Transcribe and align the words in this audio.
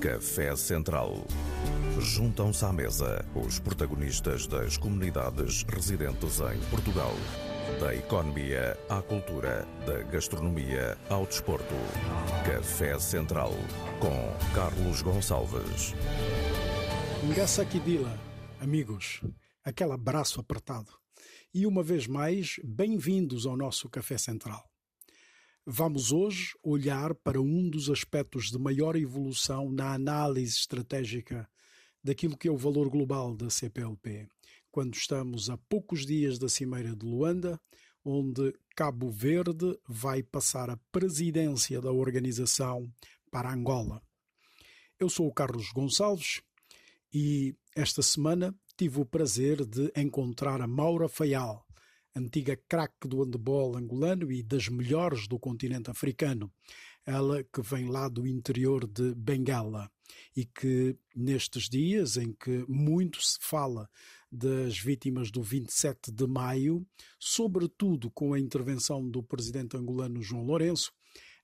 Café 0.00 0.54
Central. 0.54 1.26
Juntam-se 1.98 2.64
à 2.64 2.72
mesa 2.72 3.24
os 3.34 3.58
protagonistas 3.58 4.46
das 4.46 4.76
comunidades 4.76 5.64
residentes 5.64 6.38
em 6.38 6.60
Portugal. 6.70 7.12
Da 7.80 7.92
economia 7.92 8.78
à 8.88 9.02
cultura, 9.02 9.66
da 9.84 10.04
gastronomia 10.04 10.96
ao 11.10 11.26
desporto. 11.26 11.74
Café 12.46 12.96
Central 13.00 13.50
com 13.98 14.54
Carlos 14.54 15.02
Gonçalves. 15.02 15.94
Ngaçaquidila, 17.24 18.16
amigos, 18.60 19.20
aquele 19.64 19.92
abraço 19.92 20.40
apertado. 20.40 20.92
E 21.52 21.66
uma 21.66 21.82
vez 21.82 22.06
mais, 22.06 22.60
bem-vindos 22.62 23.46
ao 23.46 23.56
nosso 23.56 23.88
Café 23.88 24.16
Central. 24.16 24.67
Vamos 25.70 26.12
hoje 26.12 26.54
olhar 26.62 27.14
para 27.14 27.38
um 27.42 27.68
dos 27.68 27.90
aspectos 27.90 28.50
de 28.50 28.58
maior 28.58 28.96
evolução 28.96 29.70
na 29.70 29.92
análise 29.92 30.56
estratégica 30.56 31.46
daquilo 32.02 32.38
que 32.38 32.48
é 32.48 32.50
o 32.50 32.56
valor 32.56 32.88
global 32.88 33.36
da 33.36 33.50
CPLP, 33.50 34.26
quando 34.70 34.94
estamos 34.94 35.50
a 35.50 35.58
poucos 35.58 36.06
dias 36.06 36.38
da 36.38 36.48
Cimeira 36.48 36.96
de 36.96 37.04
Luanda, 37.04 37.60
onde 38.02 38.54
Cabo 38.74 39.10
Verde 39.10 39.78
vai 39.86 40.22
passar 40.22 40.70
a 40.70 40.78
presidência 40.90 41.82
da 41.82 41.92
organização 41.92 42.90
para 43.30 43.52
Angola. 43.52 44.00
Eu 44.98 45.10
sou 45.10 45.26
o 45.28 45.34
Carlos 45.34 45.70
Gonçalves 45.70 46.40
e 47.12 47.54
esta 47.76 48.00
semana 48.00 48.58
tive 48.74 49.02
o 49.02 49.04
prazer 49.04 49.66
de 49.66 49.92
encontrar 49.94 50.62
a 50.62 50.66
Maura 50.66 51.10
Fayal, 51.10 51.67
antiga 52.18 52.56
craque 52.68 53.08
do 53.08 53.22
handebol 53.22 53.76
angolano 53.76 54.30
e 54.30 54.42
das 54.42 54.68
melhores 54.68 55.26
do 55.26 55.38
continente 55.38 55.90
africano. 55.90 56.52
Ela 57.06 57.42
que 57.42 57.62
vem 57.62 57.88
lá 57.88 58.08
do 58.08 58.26
interior 58.26 58.86
de 58.86 59.14
Bengala 59.14 59.90
e 60.36 60.44
que 60.44 60.96
nestes 61.14 61.68
dias 61.68 62.16
em 62.16 62.32
que 62.32 62.64
muito 62.68 63.22
se 63.22 63.38
fala 63.40 63.88
das 64.30 64.78
vítimas 64.78 65.30
do 65.30 65.42
27 65.42 66.12
de 66.12 66.26
maio, 66.26 66.86
sobretudo 67.18 68.10
com 68.10 68.34
a 68.34 68.38
intervenção 68.38 69.08
do 69.08 69.22
presidente 69.22 69.76
angolano 69.76 70.22
João 70.22 70.44
Lourenço, 70.44 70.92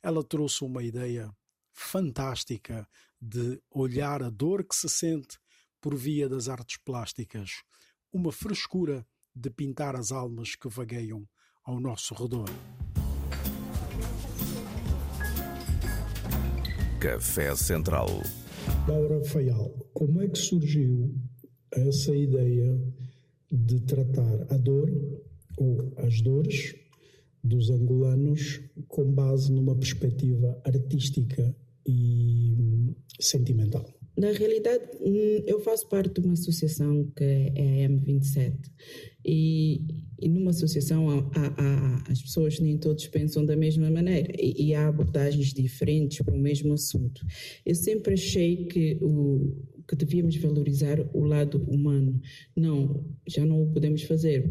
ela 0.02 0.22
trouxe 0.22 0.64
uma 0.64 0.82
ideia 0.82 1.34
fantástica 1.72 2.86
de 3.20 3.60
olhar 3.70 4.22
a 4.22 4.28
dor 4.28 4.64
que 4.64 4.77
se 4.77 4.88
sente 4.88 5.38
por 5.80 5.96
via 5.96 6.28
das 6.28 6.48
artes 6.48 6.78
plásticas, 6.78 7.62
uma 8.12 8.30
frescura 8.30 9.06
de 9.34 9.50
pintar 9.50 9.96
as 9.96 10.12
almas 10.12 10.54
que 10.54 10.68
vagueiam 10.68 11.27
ao 11.64 11.80
nosso 11.80 12.14
redor. 12.14 12.48
Café 17.00 17.55
Central. 17.56 18.08
Laura 18.88 19.22
Faial, 19.24 19.70
como 19.92 20.22
é 20.22 20.28
que 20.28 20.38
surgiu 20.38 21.14
essa 21.72 22.14
ideia 22.14 22.80
de 23.50 23.80
tratar 23.80 24.46
a 24.50 24.56
dor 24.56 24.90
ou 25.58 25.92
as 25.98 26.20
dores 26.22 26.74
dos 27.42 27.68
angolanos 27.70 28.60
com 28.88 29.12
base 29.12 29.52
numa 29.52 29.77
perspectiva 29.77 30.60
artística 30.64 31.55
e 31.86 32.94
sentimental? 33.20 33.84
Na 34.16 34.30
realidade, 34.30 34.84
hum, 35.00 35.42
eu 35.46 35.60
faço 35.60 35.88
parte 35.88 36.20
de 36.20 36.27
uma 36.27 36.34
associação 36.34 37.10
que 37.16 37.24
é 37.24 37.84
a 37.84 37.88
M27 37.88 38.56
e, 39.25 39.80
e 40.20 40.28
numa 40.28 40.50
associação 40.50 41.08
há, 41.11 41.30
há, 41.34 42.05
as 42.11 42.20
pessoas 42.20 42.61
nem 42.61 42.77
todos 42.78 43.06
pensam 43.06 43.44
da 43.44 43.56
mesma 43.56 43.91
maneira 43.91 44.33
e, 44.39 44.69
e, 44.69 44.75
há 44.75 44.89
abordagens 44.89 45.53
diferentes 45.53 46.19
para 46.19 46.34
o 46.34 46.39
mesmo 46.39 46.72
assunto. 46.72 47.25
Eu 47.64 47.75
sempre 47.75 48.14
achei 48.14 48.67
que 48.67 48.98
o 49.00 49.55
que 49.86 49.97
devíamos 49.97 50.36
valorizar 50.36 50.98
o 51.12 51.25
lado 51.25 51.62
humano. 51.64 52.20
Não, 52.56 53.05
já 53.27 53.45
não 53.45 53.62
o 53.62 53.70
podemos 53.70 54.02
fazer 54.02 54.51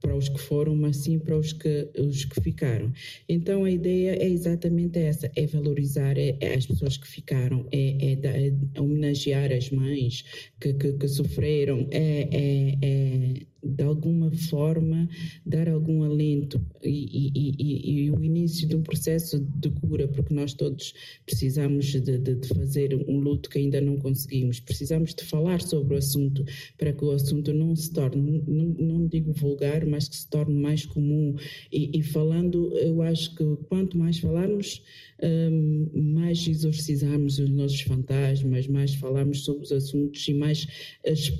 para 0.00 0.14
os 0.14 0.28
que 0.28 0.38
foram, 0.38 0.76
mas 0.76 0.98
sim 0.98 1.18
para 1.18 1.38
os 1.38 1.54
que, 1.54 1.88
os 1.98 2.26
que 2.26 2.40
ficaram. 2.42 2.92
Então 3.26 3.64
a 3.64 3.70
ideia 3.70 4.22
é 4.22 4.28
exatamente 4.28 4.98
essa: 4.98 5.30
é 5.34 5.46
valorizar 5.46 6.18
é, 6.18 6.36
é 6.40 6.54
as 6.54 6.66
pessoas 6.66 6.98
que 6.98 7.08
ficaram, 7.08 7.66
é, 7.72 8.12
é, 8.12 8.52
é 8.74 8.80
homenagear 8.80 9.50
as 9.50 9.70
mães 9.70 10.22
que, 10.60 10.74
que, 10.74 10.92
que 10.92 11.08
sofreram, 11.08 11.88
é, 11.90 12.28
é, 12.30 12.78
é 12.82 13.46
de 13.64 13.82
alguma 13.82 14.30
forma 14.30 15.08
dar 15.44 15.68
algum 15.68 16.02
alento 16.02 16.60
e, 16.82 17.30
e, 17.34 17.54
e, 17.58 18.04
e, 18.04 18.10
o 18.10 18.22
início 18.22 18.68
de 18.68 18.76
um 18.76 18.82
processo 18.82 19.40
de 19.40 19.70
cura, 19.70 20.06
porque 20.08 20.34
nós 20.34 20.52
todos 20.54 20.94
precisamos 21.24 21.86
de, 21.86 22.00
de, 22.00 22.34
de, 22.34 22.48
fazer 22.48 22.94
um 23.08 23.18
luto 23.18 23.48
que 23.48 23.58
ainda 23.58 23.80
não 23.80 23.96
conseguimos, 23.96 24.60
precisamos 24.60 25.14
de 25.14 25.24
falar 25.24 25.60
sobre 25.62 25.94
o 25.94 25.98
assunto 25.98 26.44
para 26.76 26.92
que 26.92 27.04
o 27.04 27.10
assunto 27.10 27.52
não 27.52 27.74
se 27.74 27.92
torne, 27.92 28.42
não, 28.46 28.64
não 28.78 29.06
digo 29.06 29.32
vulgar, 29.32 29.86
mas 29.86 30.08
que 30.08 30.16
se 30.16 30.28
torne 30.28 30.54
mais 30.54 30.84
comum. 30.84 31.34
E, 31.72 32.02
falando, 32.02 32.72
eu 32.78 33.02
acho 33.02 33.34
que 33.34 33.44
quanto 33.68 33.96
mais 33.96 34.18
falarmos, 34.18 34.82
um, 35.22 35.88
mais 36.14 36.46
exorcizarmos 36.46 37.38
os 37.38 37.50
nossos 37.50 37.80
fantasmas, 37.80 38.66
mais 38.66 38.94
falarmos 38.94 39.44
sobre 39.44 39.64
os 39.64 39.72
assuntos 39.72 40.26
e 40.28 40.34
mais 40.34 40.66
as 41.06 41.32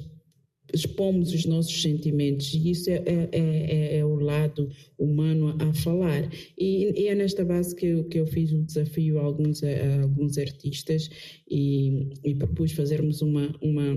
expomos 0.74 1.32
os 1.32 1.44
nossos 1.46 1.80
sentimentos 1.80 2.52
e 2.52 2.70
isso 2.70 2.90
é, 2.90 3.02
é, 3.06 3.28
é, 3.32 3.98
é, 3.98 4.04
o 4.04 4.16
lado 4.16 4.68
humano 4.98 5.56
a 5.60 5.72
falar. 5.72 6.28
E, 6.58 7.02
e, 7.02 7.08
é 7.08 7.14
nesta 7.14 7.44
base 7.44 7.74
que 7.74 7.86
eu, 7.86 8.04
que 8.04 8.18
eu 8.18 8.26
fiz 8.26 8.52
o 8.52 8.62
desafio 8.62 9.18
a 9.18 9.22
alguns, 9.22 9.62
a 9.62 10.02
alguns 10.02 10.36
artistas 10.36 11.08
e, 11.48 12.10
e 12.24 12.34
propus 12.34 12.72
fazermos 12.72 13.22
uma, 13.22 13.54
uma 13.62 13.94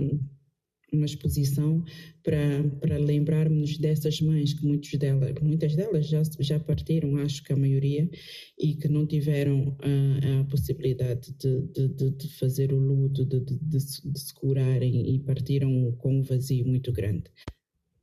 uma 0.92 1.06
exposição 1.06 1.84
para, 2.24 2.64
para 2.80 2.98
lembrarmos 2.98 3.78
dessas 3.78 4.22
mães 4.22 4.53
que 4.53 4.66
muitos 4.66 4.92
delas, 4.94 5.34
muitas 5.42 5.75
delas 5.75 6.08
já, 6.08 6.22
já 6.40 6.59
partiram, 6.59 7.18
acho 7.18 7.44
que 7.44 7.53
a 7.53 7.58
maioria, 7.58 8.09
e 8.58 8.75
que 8.75 8.88
não 8.88 9.06
tiveram 9.06 9.78
a, 9.81 10.42
a 10.42 10.44
possibilidade 10.46 11.34
de, 11.38 11.88
de, 11.88 12.12
de, 12.12 12.30
fazer 12.38 12.72
o 12.74 12.78
luto, 12.78 13.25
de, 13.25 13.40
de, 13.42 13.58
de 13.59 14.20
se 14.20 14.34
curarem 14.34 15.16
e 15.16 15.20
partiram 15.20 15.92
com 15.98 16.20
um 16.20 16.24
vazio 16.24 16.66
muito 16.66 16.92
grande. 16.92 17.30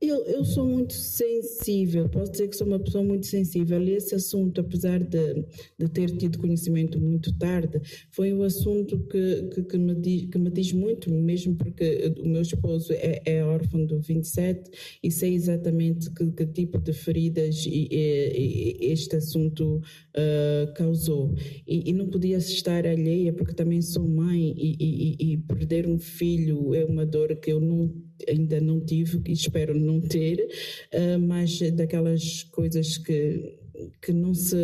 Eu, 0.09 0.23
eu 0.25 0.45
sou 0.45 0.67
muito 0.67 0.93
sensível, 0.93 2.09
posso 2.09 2.33
dizer 2.33 2.49
que 2.49 2.57
sou 2.57 2.67
uma 2.67 2.79
pessoa 2.79 3.03
muito 3.03 3.27
sensível. 3.27 3.83
E 3.83 3.93
esse 3.93 4.15
assunto, 4.15 4.61
apesar 4.61 5.01
de, 5.01 5.45
de 5.79 5.89
ter 5.89 6.11
tido 6.17 6.39
conhecimento 6.39 7.01
muito 7.01 7.37
tarde, 7.39 7.81
foi 8.11 8.33
um 8.33 8.43
assunto 8.43 8.99
que, 9.07 9.49
que, 9.55 9.63
que, 9.63 9.79
me, 9.79 9.95
diz, 9.95 10.29
que 10.31 10.39
me 10.39 10.51
diz 10.51 10.73
muito, 10.73 11.11
mesmo 11.11 11.57
porque 11.57 12.15
o 12.19 12.29
meu 12.29 12.43
esposo 12.43 12.93
é, 12.93 13.23
é 13.25 13.45
órfão 13.45 13.85
do 13.87 13.99
27 14.01 14.71
e 15.03 15.11
sei 15.11 15.35
exatamente 15.35 16.11
que, 16.11 16.31
que 16.33 16.47
tipo 16.47 16.79
de 16.79 16.93
feridas 16.93 17.65
e, 17.67 17.89
e, 17.91 18.77
e 18.81 18.93
este 18.93 19.17
assunto 19.17 19.77
uh, 19.77 20.73
causou. 20.75 21.35
E, 21.67 21.91
e, 21.91 21.93
não 21.93 22.09
podia 22.09 22.37
estar 22.37 22.87
alheia, 22.87 23.33
porque 23.33 23.55
também 23.55 23.81
sou 23.81 24.07
mãe 24.07 24.55
e, 24.57 25.37
perder 25.49 25.87
um 25.87 25.99
filho 25.99 26.75
é 26.75 26.85
uma 26.85 27.07
dor 27.07 27.35
que 27.37 27.53
eu 27.53 27.61
não 27.61 27.93
ainda 28.29 28.61
não 28.61 28.81
tive 28.81 29.21
e 29.27 29.33
espero 29.33 29.79
não 29.79 30.01
ter, 30.01 30.49
uh, 30.93 31.19
mas 31.19 31.59
daquelas 31.73 32.45
coisas 32.45 32.99
que, 32.99 33.59
que 34.01 34.13
não 34.13 34.35
se 34.35 34.57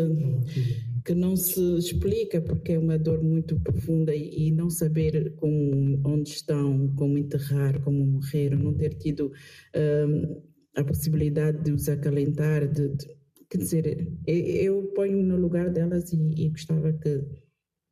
que 1.05 1.15
não 1.15 1.34
se 1.34 1.78
explica 1.78 2.41
porque 2.43 2.72
é 2.72 2.78
uma 2.78 2.99
dor 2.99 3.22
muito 3.22 3.59
profunda 3.60 4.15
e, 4.15 4.49
e 4.49 4.50
não 4.50 4.69
saber 4.69 5.34
como, 5.37 6.00
onde 6.05 6.28
estão, 6.28 6.89
como 6.94 7.16
enterrar, 7.16 7.81
como 7.83 8.05
morrer, 8.05 8.50
não 8.50 8.75
ter 8.75 8.94
tido 8.94 9.27
uh, 9.27 10.43
a 10.77 10.84
possibilidade 10.84 11.65
de 11.65 11.72
os 11.72 11.89
acalentar, 11.89 12.69
de, 12.69 12.89
de 12.89 13.09
quer 13.49 13.59
dizer, 13.59 14.12
eu 14.27 14.93
ponho-me 14.94 15.25
no 15.25 15.37
lugar 15.37 15.71
delas 15.71 16.12
e, 16.12 16.16
e 16.37 16.49
gostava 16.50 16.93
que, 16.93 17.25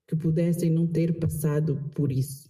que 0.07 0.17
pudessem 0.17 0.71
não 0.71 0.87
ter 0.87 1.19
passado 1.19 1.91
por 1.95 2.13
isso. 2.13 2.48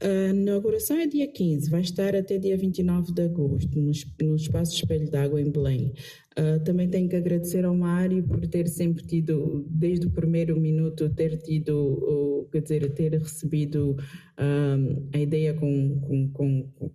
A 0.00 0.30
inauguração 0.30 0.96
é 0.96 1.06
dia 1.06 1.26
15, 1.26 1.70
vai 1.70 1.80
estar 1.80 2.14
até 2.14 2.38
dia 2.38 2.56
29 2.56 3.12
de 3.12 3.22
agosto, 3.22 3.80
no, 3.80 3.90
no 4.22 4.36
Espaço 4.36 4.74
Espelho 4.74 5.10
d'Água, 5.10 5.40
em 5.40 5.50
Belém. 5.50 5.92
Uh, 6.38 6.62
também 6.62 6.88
tenho 6.88 7.08
que 7.08 7.16
agradecer 7.16 7.64
ao 7.64 7.74
Mário 7.74 8.22
por 8.22 8.46
ter 8.46 8.68
sempre 8.68 9.04
tido, 9.04 9.66
desde 9.68 10.06
o 10.06 10.10
primeiro 10.10 10.58
minuto, 10.60 11.10
ter 11.10 11.36
tido, 11.38 12.48
quer 12.52 12.62
dizer, 12.62 12.94
ter 12.94 13.12
recebido 13.12 13.96
uh, 14.38 15.08
a 15.12 15.18
ideia 15.18 15.52
com, 15.54 16.00
com, 16.00 16.28
com 16.32 16.90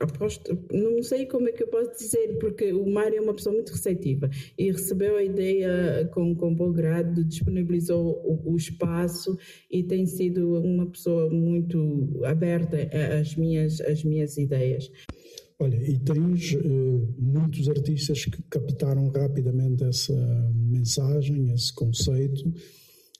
aposto, 0.00 0.58
não 0.72 1.02
sei 1.02 1.26
como 1.26 1.48
é 1.48 1.52
que 1.52 1.62
eu 1.62 1.68
posso 1.68 1.90
dizer, 1.98 2.38
porque 2.38 2.72
o 2.72 2.88
Mário 2.90 3.18
é 3.18 3.20
uma 3.20 3.34
pessoa 3.34 3.54
muito 3.54 3.70
receptiva 3.70 4.30
e 4.58 4.72
recebeu 4.72 5.16
a 5.16 5.22
ideia 5.22 6.08
com, 6.12 6.34
com 6.34 6.54
bom 6.54 6.72
grado, 6.72 7.22
disponibilizou 7.22 8.20
o, 8.24 8.52
o 8.52 8.56
espaço 8.56 9.36
e 9.70 9.82
tem 9.82 10.06
sido 10.06 10.58
uma 10.62 10.86
pessoa 10.86 11.28
muito 11.30 12.20
aberta 12.24 12.78
às 13.20 13.36
minhas, 13.36 13.80
às 13.82 14.02
minhas 14.02 14.38
ideias. 14.38 14.90
Olha, 15.58 15.76
e 15.76 15.98
tens 15.98 16.54
uh, 16.54 17.14
muitos 17.18 17.68
artistas 17.68 18.24
que 18.24 18.42
captaram 18.44 19.10
rapidamente 19.10 19.84
essa 19.84 20.14
mensagem, 20.54 21.52
esse 21.52 21.74
conceito 21.74 22.50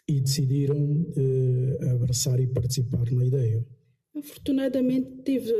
e 0.08 0.20
decidiram 0.20 1.06
eh, 1.16 1.90
abraçar 1.90 2.40
e 2.40 2.46
participar 2.48 3.08
na 3.12 3.24
ideia. 3.24 3.64
Afortunadamente 4.16 5.22
tive 5.24 5.52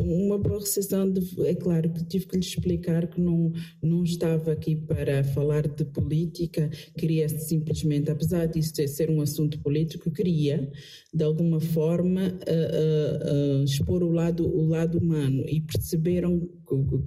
uma 0.00 0.38
boa 0.38 0.60
recepção. 0.60 1.10
De, 1.12 1.20
é 1.46 1.54
claro 1.54 1.92
que 1.92 2.04
tive 2.04 2.26
que 2.26 2.36
lhe 2.36 2.42
explicar 2.42 3.06
que 3.06 3.20
não, 3.20 3.52
não 3.82 4.02
estava 4.02 4.52
aqui 4.52 4.76
para 4.76 5.22
falar 5.22 5.68
de 5.68 5.84
política, 5.84 6.70
queria 6.96 7.28
simplesmente, 7.28 8.10
apesar 8.10 8.46
disso 8.46 8.72
ser 8.88 9.10
um 9.10 9.20
assunto 9.20 9.60
político, 9.60 10.10
queria, 10.10 10.72
de 11.12 11.22
alguma 11.22 11.60
forma, 11.60 12.28
uh, 12.28 13.58
uh, 13.58 13.60
uh, 13.60 13.64
expor 13.64 14.02
o 14.02 14.10
lado, 14.10 14.46
o 14.46 14.66
lado 14.66 14.98
humano 14.98 15.44
e 15.46 15.60
perceberam 15.60 16.48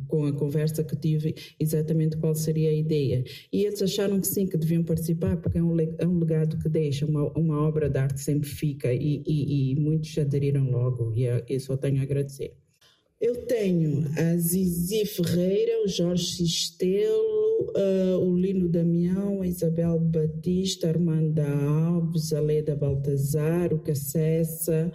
com 0.07 0.25
a 0.25 0.33
conversa 0.33 0.83
que 0.83 0.95
tive 0.95 1.36
exatamente 1.60 2.18
qual 2.18 2.36
seria 2.36 2.69
a 2.69 2.74
ideia. 2.74 3.24
E 3.51 3.65
eles 3.65 3.81
acharam 3.81 4.19
que 4.19 4.27
sim, 4.27 4.45
que 4.45 4.57
deviam 4.57 4.83
participar, 4.83 5.38
porque 5.38 5.57
é 5.57 5.63
um, 5.63 5.80
é 5.80 6.06
legado 6.06 6.57
que 6.60 6.69
deixa, 6.69 7.06
uma, 7.06 7.31
uma 7.38 7.62
obra 7.62 7.89
de 7.89 7.98
arte 7.98 8.21
sempre 8.21 8.50
fica 8.50 8.94
e, 8.94 9.24
e, 9.25 9.71
e 9.71 9.75
muitos 9.75 10.18
aderiram 10.18 10.69
logo 10.69 11.13
e 11.15 11.25
eu 11.25 11.60
só 11.60 11.77
tenho 11.77 12.00
a 12.00 12.04
agradecer. 12.04 12.56
Eu 13.24 13.45
tenho 13.45 14.06
a 14.18 14.38
Zizi 14.38 15.06
Ferreira, 15.06 15.81
o 15.86 15.88
Jorge 15.88 16.25
Sistelo, 16.25 17.71
uh, 17.74 18.19
o 18.19 18.36
Lino 18.38 18.68
Damião, 18.68 19.42
a 19.42 19.48
Isabel 19.48 19.98
Batista, 19.98 20.88
a 20.88 20.89
Armanda 20.89 21.48
Alves, 21.48 22.33
a 22.33 22.42
Leda 22.42 22.75
Baltazar, 22.75 23.74
o 23.74 23.80
Cacessa, 23.80 24.92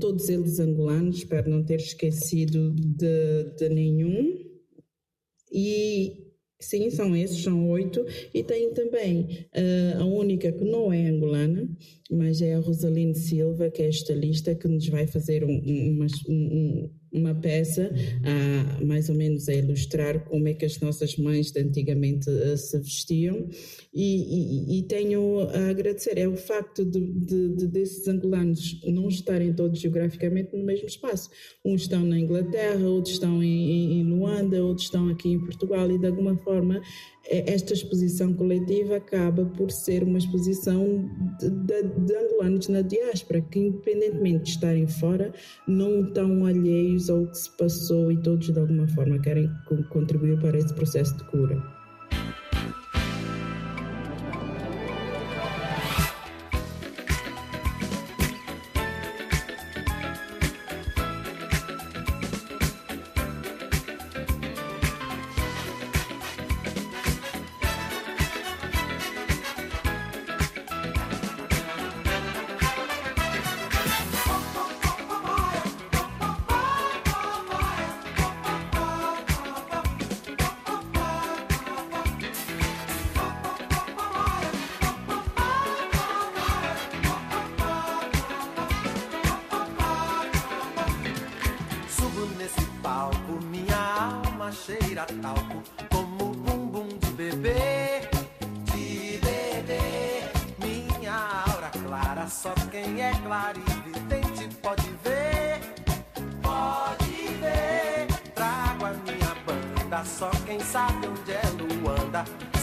todos 0.00 0.28
eles 0.28 0.58
angolanos, 0.58 1.18
espero 1.18 1.50
não 1.50 1.64
ter 1.64 1.80
esquecido 1.80 2.72
de, 2.72 3.44
de 3.56 3.68
nenhum. 3.68 4.38
E 5.52 6.32
sim, 6.60 6.90
são 6.90 7.14
esses, 7.14 7.42
são 7.42 7.68
oito. 7.70 8.04
E 8.32 8.42
tem 8.42 8.72
também 8.72 9.46
uh, 9.54 10.00
a 10.00 10.04
única 10.04 10.50
que 10.52 10.64
não 10.64 10.92
é 10.92 11.08
angolana, 11.08 11.68
mas 12.10 12.40
é 12.40 12.54
a 12.54 12.60
Rosaline 12.60 13.14
Silva, 13.14 13.70
que 13.70 13.82
é 13.82 13.88
esta 13.88 14.14
lista 14.14 14.54
que 14.54 14.68
nos 14.68 14.88
vai 14.88 15.06
fazer 15.06 15.44
um, 15.44 15.50
um, 15.50 16.06
um, 16.28 16.90
uma 17.12 17.34
peça 17.34 17.92
a, 18.24 18.84
mais 18.84 19.08
ou 19.08 19.14
menos 19.14 19.48
a 19.48 19.54
ilustrar 19.54 20.24
como 20.24 20.48
é 20.48 20.54
que 20.54 20.64
as 20.64 20.80
nossas 20.80 21.16
mães 21.16 21.50
de 21.50 21.60
antigamente 21.60 22.28
uh, 22.30 22.56
se 22.56 22.78
vestiam. 22.78 23.48
E, 23.94 24.74
e, 24.74 24.78
e, 24.78 24.82
tenho 24.84 25.40
a 25.40 25.68
agradecer 25.68 26.16
é 26.16 26.26
o 26.26 26.36
facto 26.36 26.84
de, 26.84 27.00
de, 27.00 27.48
de, 27.56 27.66
desses 27.66 28.08
angolanos 28.08 28.80
não 28.86 29.08
estarem 29.08 29.52
todos 29.52 29.78
geograficamente 29.78 30.56
no 30.56 30.64
mesmo 30.64 30.86
espaço. 30.86 31.30
Uns 31.64 31.82
estão 31.82 32.02
na 32.02 32.18
Inglaterra 32.18 32.86
outros 32.86 33.14
estão 33.14 33.42
em, 33.42 34.00
em 34.00 34.04
Luanda 34.04 34.64
outros 34.64 34.86
estão 34.86 35.08
aqui 35.08 35.28
em 35.28 35.38
Portugal 35.38 35.90
e 35.90 35.98
de 35.98 36.06
alguma 36.06 36.36
forma 36.38 36.80
esta 37.32 37.72
exposição 37.72 38.34
coletiva 38.34 38.96
acaba 38.96 39.46
por 39.46 39.70
ser 39.70 40.02
uma 40.02 40.18
exposição 40.18 41.08
de, 41.40 41.48
de, 41.48 41.82
de, 41.82 42.14
angolanos 42.14 42.68
na 42.68 42.82
diáspora, 42.82 43.40
que 43.40 43.58
independentemente 43.58 44.44
de 44.44 44.50
estarem 44.50 44.86
fora, 44.86 45.32
não 45.66 46.02
estão 46.02 46.44
alheios 46.44 47.08
ao 47.08 47.26
que 47.26 47.38
se 47.38 47.50
passou 47.56 48.12
e 48.12 48.16
todos 48.18 48.52
de 48.52 48.58
alguma 48.58 48.86
forma 48.88 49.18
querem 49.18 49.50
contribuir 49.90 50.38
para 50.40 50.58
esse 50.58 50.74
processo 50.74 51.16
de 51.16 51.24
cura. 51.24 51.81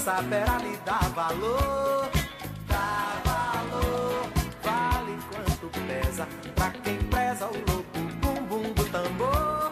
saberá 0.10 0.58
lhe 0.58 0.76
dá 0.78 1.00
valor. 1.14 2.10
Dá 2.68 3.22
valor, 3.26 4.28
vale 4.64 5.16
quanto 5.30 5.70
pesa. 5.88 6.28
Pra 6.56 6.72
quem 6.84 6.98
preza 6.98 7.46
o 7.46 7.54
louco, 7.72 8.00
bumbum 8.20 8.74
do 8.74 8.86
tambor. 8.86 9.72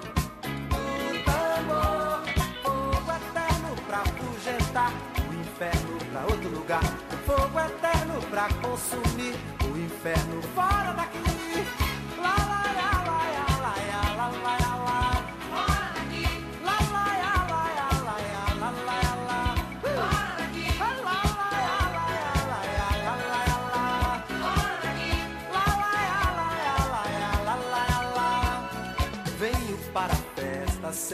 O 0.78 1.24
tambor, 1.26 2.22
fogo 2.62 3.12
eterno 3.20 3.70
pra 3.88 3.98
afugentar. 4.02 4.92
O 5.28 5.34
inferno 5.34 5.98
pra 6.12 6.22
outro 6.22 6.50
lugar. 6.50 6.84
Fogo 7.26 7.60
eterno 7.60 8.22
pra 8.30 8.48
consumir. 8.62 9.36
O 9.64 9.78
inferno 9.78 10.42
Vale 10.56 10.77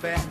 fat. 0.00 0.29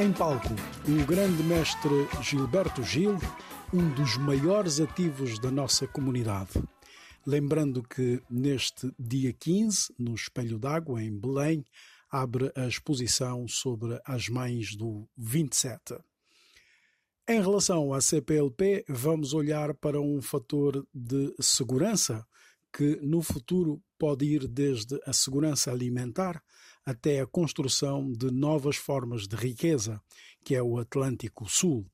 Em 0.00 0.12
palco, 0.12 0.48
o 0.88 1.06
grande 1.06 1.40
mestre 1.44 2.08
Gilberto 2.20 2.82
Gil, 2.82 3.16
um 3.72 3.94
dos 3.94 4.16
maiores 4.16 4.80
ativos 4.80 5.38
da 5.38 5.52
nossa 5.52 5.86
comunidade. 5.86 6.50
Lembrando 7.24 7.80
que 7.80 8.20
neste 8.28 8.92
dia 8.98 9.32
15, 9.32 9.94
no 9.96 10.16
Espelho 10.16 10.58
d'Água, 10.58 11.00
em 11.00 11.16
Belém, 11.16 11.64
abre 12.10 12.50
a 12.56 12.66
exposição 12.66 13.46
sobre 13.46 14.00
as 14.04 14.28
mães 14.28 14.74
do 14.74 15.08
27. 15.16 15.96
Em 17.28 17.40
relação 17.40 17.94
à 17.94 18.00
CPLP, 18.00 18.84
vamos 18.88 19.32
olhar 19.32 19.74
para 19.74 20.00
um 20.00 20.20
fator 20.20 20.84
de 20.92 21.32
segurança 21.38 22.26
que 22.72 22.96
no 23.00 23.22
futuro 23.22 23.80
pode 23.96 24.26
ir 24.26 24.48
desde 24.48 25.00
a 25.06 25.12
segurança 25.12 25.70
alimentar 25.70 26.42
até 26.84 27.20
a 27.20 27.26
construção 27.26 28.12
de 28.12 28.30
novas 28.30 28.76
formas 28.76 29.26
de 29.26 29.36
riqueza, 29.36 30.00
que 30.44 30.54
é 30.54 30.62
o 30.62 30.78
Atlântico 30.78 31.48
Sul. 31.48 31.86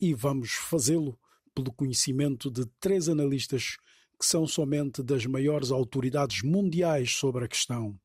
E 0.00 0.14
vamos 0.14 0.52
fazê-lo 0.52 1.18
pelo 1.54 1.72
conhecimento 1.72 2.50
de 2.50 2.64
três 2.80 3.08
analistas 3.08 3.76
que 4.18 4.26
são 4.26 4.46
somente 4.46 5.02
das 5.02 5.26
maiores 5.26 5.70
autoridades 5.70 6.42
mundiais 6.42 7.12
sobre 7.12 7.44
a 7.44 7.48
questão: 7.48 7.98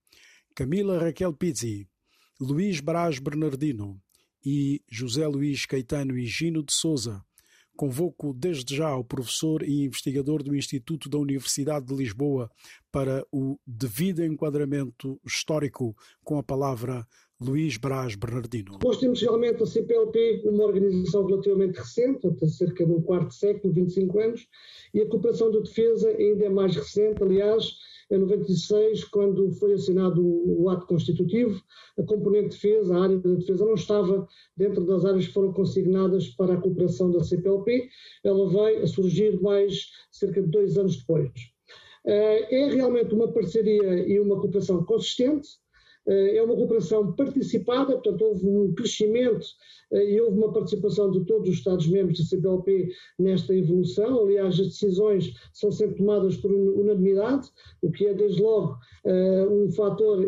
Camila 0.55 0.99
Raquel 0.99 1.33
Pizzi, 1.33 1.87
Luís 2.39 2.79
Braz 2.79 3.19
Bernardino 3.19 4.01
e 4.45 4.81
José 4.89 5.27
Luís 5.27 5.65
Caetano 5.65 6.17
Higino 6.17 6.63
de 6.63 6.73
Souza. 6.73 7.23
Convoco 7.75 8.33
desde 8.33 8.75
já 8.75 8.95
o 8.95 9.03
professor 9.03 9.63
e 9.63 9.85
investigador 9.85 10.43
do 10.43 10.55
Instituto 10.55 11.09
da 11.09 11.17
Universidade 11.17 11.85
de 11.85 11.95
Lisboa 11.95 12.49
para 12.91 13.25
o 13.31 13.57
devido 13.65 14.23
enquadramento 14.23 15.19
histórico 15.25 15.95
com 16.23 16.37
a 16.37 16.43
palavra 16.43 17.05
Luís 17.41 17.77
Braz 17.77 18.15
Bernardino. 18.15 18.79
Nós 18.83 18.97
temos 18.99 19.21
realmente 19.21 19.61
a 19.61 19.65
CPLP 19.65 20.43
uma 20.45 20.63
organização 20.63 21.25
relativamente 21.25 21.77
recente, 21.77 22.25
até 22.27 22.47
cerca 22.47 22.85
de 22.85 22.91
um 22.91 23.01
quarto 23.01 23.33
século, 23.33 23.73
25 23.73 24.19
anos, 24.19 24.47
e 24.93 25.01
a 25.01 25.07
cooperação 25.07 25.51
de 25.51 25.61
defesa 25.61 26.07
ainda 26.09 26.45
é 26.45 26.49
mais 26.49 26.75
recente, 26.75 27.21
aliás, 27.21 27.75
em 28.15 28.19
96, 28.19 29.05
quando 29.05 29.51
foi 29.53 29.73
assinado 29.73 30.21
o, 30.23 30.69
ato 30.69 30.85
constitutivo, 30.85 31.61
a 31.97 32.03
componente 32.03 32.49
de 32.49 32.55
defesa, 32.55 32.95
a 32.95 33.03
área 33.03 33.17
da 33.17 33.33
defesa, 33.33 33.65
não 33.65 33.73
estava 33.73 34.27
dentro 34.55 34.85
das 34.85 35.05
áreas 35.05 35.27
que 35.27 35.33
foram 35.33 35.53
consignadas 35.53 36.29
para 36.29 36.53
a 36.53 36.61
cooperação 36.61 37.11
da 37.11 37.23
CPLP, 37.23 37.89
ela 38.23 38.49
veio 38.49 38.83
a 38.83 38.87
surgir 38.87 39.41
mais 39.41 39.87
cerca 40.11 40.41
de 40.41 40.49
dois 40.49 40.77
anos 40.77 40.97
depois. 40.97 41.31
Eh, 42.05 42.55
é 42.55 42.73
realmente 42.73 43.13
uma 43.13 43.31
parceria 43.31 44.07
e 44.07 44.19
uma 44.19 44.39
cooperação 44.39 44.83
consistente, 44.83 45.47
é 46.07 46.43
uma 46.43 46.55
cooperação 46.55 47.13
participada, 47.13 47.93
portanto, 47.93 48.21
houve 48.21 48.47
um 48.47 48.73
crescimento 48.73 49.45
eh, 49.91 50.11
e 50.11 50.21
houve 50.21 50.37
uma 50.37 50.51
participação 50.51 51.11
de 51.11 51.23
todos 51.25 51.49
os 51.49 51.55
Estados-membros 51.55 52.19
da 52.19 52.25
CPLP 52.25 52.89
nesta 53.19 53.55
evolução. 53.55 54.21
Aliás, 54.23 54.59
as 54.59 54.67
decisões 54.67 55.33
são 55.53 55.71
sempre 55.71 55.97
tomadas 55.97 56.35
por 56.37 56.51
unanimidade, 56.51 57.49
o 57.81 57.91
que 57.91 58.07
é, 58.07 58.13
desde 58.13 58.41
logo, 58.41 58.77
eh, 59.05 59.47
um 59.49 59.71
fator 59.71 60.27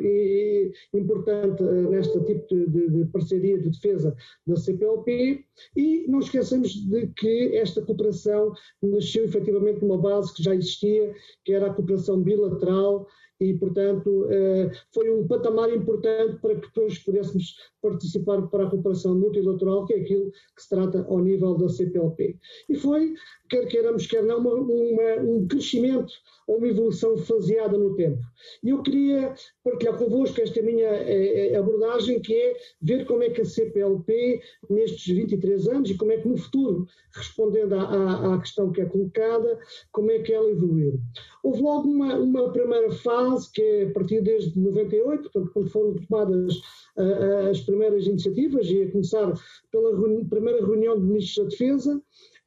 importante 0.93 1.63
neste 1.63 2.19
tipo 2.21 2.47
de 2.47 3.05
parceria 3.11 3.59
de 3.59 3.69
defesa 3.69 4.15
da 4.47 4.55
CPLP. 4.55 5.43
E 5.75 6.05
não 6.07 6.19
esqueçamos 6.19 6.73
de 6.73 7.07
que 7.07 7.55
esta 7.55 7.81
cooperação 7.81 8.53
nasceu 8.81 9.25
efetivamente 9.25 9.81
numa 9.81 9.97
base 9.97 10.33
que 10.33 10.43
já 10.43 10.55
existia, 10.55 11.13
que 11.43 11.53
era 11.53 11.67
a 11.67 11.73
cooperação 11.73 12.21
bilateral 12.21 13.07
e, 13.39 13.53
portanto, 13.55 14.27
eh, 14.29 14.71
foi 14.93 15.09
um 15.09 15.27
patamar 15.27 15.69
importante 15.73 16.39
para 16.41 16.55
que 16.55 16.67
depois 16.67 16.99
pudéssemos 16.99 17.55
participar 17.81 18.41
para 18.47 18.65
a 18.65 18.69
cooperação 18.69 19.15
multilateral, 19.15 19.85
que 19.85 19.93
é 19.93 19.97
aquilo 19.97 20.31
que 20.31 20.61
se 20.61 20.69
trata 20.69 21.05
ao 21.07 21.19
nível 21.19 21.55
da 21.55 21.69
CPLP. 21.69 22.37
E 22.69 22.75
foi, 22.75 23.13
quer 23.49 23.67
queiramos, 23.67 24.07
quer 24.07 24.23
não, 24.23 24.39
uma, 24.39 24.53
uma, 24.53 25.21
um 25.21 25.47
crescimento 25.47 26.11
ou 26.47 26.57
uma 26.57 26.67
evolução 26.67 27.17
faseada 27.17 27.77
no 27.77 27.95
tempo. 27.95 28.21
E 28.63 28.69
eu 28.69 28.81
queria 28.81 29.33
partilhar 29.63 29.97
convosco 29.97 30.39
esta 30.41 30.61
minha 30.61 30.87
eh, 30.87 31.51
eh, 31.51 31.55
abordagem, 31.55 32.21
que 32.21 32.33
é 32.33 32.55
ver 32.81 33.05
como 33.05 33.23
é 33.23 33.29
que 33.29 33.41
a 33.41 33.45
CPLP, 33.45 34.41
nestes 34.69 35.13
23 35.13 35.67
anos, 35.67 35.89
e 35.89 35.97
como 35.97 36.11
é 36.11 36.17
que 36.17 36.27
no 36.27 36.37
futuro, 36.37 36.87
respondendo 37.13 37.73
à, 37.75 38.35
à 38.35 38.39
questão 38.39 38.71
que 38.71 38.81
é 38.81 38.85
colocada, 38.85 39.59
como 39.91 40.11
é 40.11 40.19
que 40.19 40.33
ela 40.33 40.49
evoluiu. 40.49 40.99
Houve 41.43 41.61
logo 41.61 41.89
uma, 41.89 42.15
uma 42.15 42.51
primeira 42.51 42.91
fase, 42.91 43.24
que 43.53 43.61
é 43.61 43.83
a 43.83 43.91
partir 43.91 44.21
desde 44.21 44.57
98, 44.59 45.23
portanto, 45.23 45.51
quando 45.53 45.69
foram 45.69 45.95
tomadas 45.95 46.55
uh, 46.97 47.49
as 47.49 47.61
primeiras 47.61 48.05
iniciativas, 48.05 48.67
e 48.67 48.83
a 48.83 48.91
começar 48.91 49.33
pela 49.71 49.91
primeira 50.29 50.65
reunião 50.65 50.99
de 50.99 51.05
ministros 51.05 51.45
da 51.45 51.49
Defesa, 51.49 52.01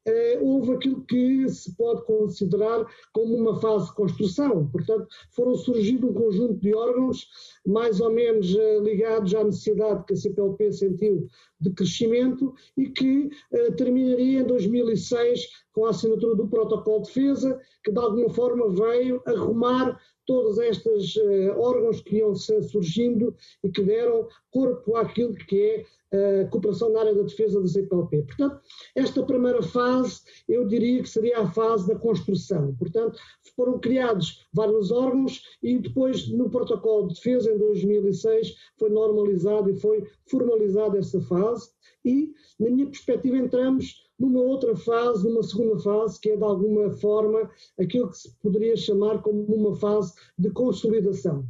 eh, 0.05 0.39
houve 0.41 0.73
aquilo 0.73 1.01
que 1.05 1.47
se 1.49 1.75
pode 1.75 2.03
considerar 2.05 2.85
como 3.13 3.35
uma 3.35 3.59
fase 3.59 3.87
de 3.87 3.95
construção. 3.95 4.67
Portanto, 4.67 5.07
foram 5.31 5.55
surgindo 5.55 6.07
um 6.07 6.13
conjunto 6.13 6.59
de 6.59 6.73
órgãos 6.73 7.27
mais 7.65 7.99
ou 7.99 8.11
menos 8.11 8.55
eh, 8.55 8.79
ligados 8.79 9.35
à 9.35 9.43
necessidade 9.43 10.05
que 10.05 10.13
a 10.13 10.17
CPLP 10.17 10.71
sentiu 10.71 11.27
de 11.59 11.69
crescimento 11.71 12.53
e 12.77 12.89
que 12.89 13.29
eh, 13.51 13.71
terminaria 13.71 14.39
em 14.39 14.45
2006 14.45 15.47
com 15.73 15.85
a 15.85 15.89
assinatura 15.89 16.35
do 16.35 16.47
Protocolo 16.47 17.01
de 17.01 17.07
Defesa, 17.07 17.59
que 17.83 17.91
de 17.91 17.99
alguma 17.99 18.29
forma 18.29 18.69
veio 18.69 19.21
arrumar 19.25 19.99
todos 20.29 20.59
estes 20.59 21.15
uh, 21.15 21.59
órgãos 21.59 22.01
que 22.01 22.17
iam 22.17 22.35
surgindo 22.35 23.35
e 23.63 23.69
que 23.71 23.81
deram 23.81 24.27
corpo 24.51 24.95
àquilo 24.95 25.33
que 25.33 25.59
é 25.59 25.85
a 26.41 26.47
cooperação 26.49 26.91
na 26.91 26.99
área 26.99 27.15
da 27.15 27.23
defesa 27.23 27.59
da 27.59 27.67
CPLP. 27.67 28.23
Portanto, 28.23 28.59
esta 28.95 29.23
primeira 29.23 29.63
fase, 29.63 30.21
eu 30.47 30.67
diria 30.67 31.01
que 31.01 31.09
seria 31.09 31.39
a 31.39 31.51
fase 31.51 31.87
da 31.87 31.95
construção. 31.95 32.75
Portanto, 32.75 33.19
foram 33.55 33.79
criados 33.79 34.47
vários 34.53 34.91
órgãos 34.91 35.41
e 35.63 35.79
depois, 35.79 36.27
no 36.29 36.47
protocolo 36.49 37.07
de 37.07 37.15
defesa, 37.15 37.51
em 37.51 37.57
2006, 37.57 38.55
foi 38.77 38.89
normalizado 38.89 39.71
e 39.71 39.79
foi 39.79 40.07
formalizada 40.29 40.99
essa 40.99 41.19
fase. 41.21 41.69
E, 42.05 42.31
na 42.59 42.69
minha 42.69 42.85
perspectiva, 42.85 43.37
entramos 43.37 44.08
numa 44.19 44.41
outra 44.41 44.75
fase, 44.75 45.27
numa 45.27 45.43
segunda 45.43 45.79
fase, 45.79 46.19
que 46.19 46.31
é 46.31 46.37
de 46.37 46.43
alguma 46.43 46.91
forma 46.91 47.49
aquilo 47.79 48.09
que 48.09 48.17
se 48.17 48.35
poderia 48.41 48.75
chamar 48.75 49.21
como 49.21 49.43
uma 49.43 49.75
fase 49.75 50.13
de 50.37 50.49
consolidação. 50.51 51.45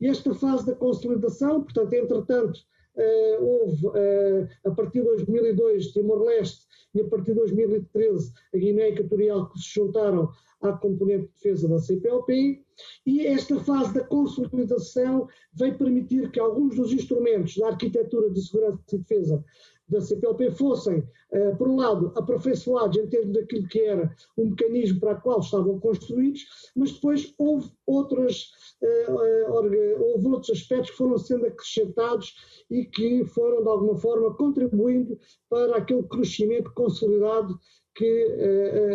E 0.00 0.06
esta 0.06 0.34
fase 0.34 0.66
da 0.66 0.74
consolidação, 0.74 1.62
portanto, 1.62 1.92
entretanto, 1.92 2.60
Uh, 2.96 3.44
houve, 3.44 3.86
uh, 3.88 4.48
a 4.64 4.70
partir 4.70 5.00
de 5.00 5.06
2002, 5.06 5.88
Timor-Leste 5.88 6.64
e 6.94 7.00
a 7.00 7.04
partir 7.08 7.32
de 7.32 7.40
2013, 7.40 8.32
a 8.54 8.56
Guiné 8.56 8.90
Equatorial, 8.90 9.50
que 9.50 9.58
se 9.58 9.74
juntaram 9.74 10.30
à 10.62 10.72
componente 10.72 11.26
de 11.26 11.32
defesa 11.32 11.68
da 11.68 11.80
CPLP, 11.80 12.62
e 13.04 13.26
esta 13.26 13.58
fase 13.60 13.94
da 13.94 14.04
consolidação 14.04 15.28
veio 15.52 15.76
permitir 15.76 16.30
que 16.30 16.38
alguns 16.38 16.76
dos 16.76 16.92
instrumentos 16.92 17.56
da 17.56 17.68
arquitetura 17.68 18.30
de 18.30 18.40
segurança 18.40 18.80
e 18.92 18.98
defesa 18.98 19.44
da 19.88 20.00
CPLP 20.00 20.50
fossem, 20.52 20.98
uh, 20.98 21.56
por 21.56 21.68
um 21.68 21.76
lado, 21.76 22.12
aperfeiçoados 22.16 22.96
em 22.96 23.06
termos 23.06 23.34
daquilo 23.34 23.68
que 23.68 23.80
era 23.80 24.14
o 24.36 24.46
mecanismo 24.46 25.00
para 25.00 25.18
o 25.18 25.20
qual 25.20 25.40
estavam 25.40 25.78
construídos, 25.78 26.44
mas 26.74 26.92
depois 26.92 27.34
houve 27.38 27.70
outras, 27.86 28.50
uh, 28.82 29.52
houve 29.52 30.28
outros 30.28 30.50
aspectos 30.50 30.90
que 30.90 30.96
foram 30.96 31.18
sendo 31.18 31.46
acrescentados 31.46 32.34
e 32.70 32.84
que 32.84 33.24
foram, 33.26 33.62
de 33.62 33.68
alguma 33.68 33.96
forma, 33.96 34.34
contribuindo 34.34 35.18
para 35.48 35.76
aquele 35.76 36.02
crescimento 36.04 36.72
consolidado 36.74 37.58
que 37.96 38.26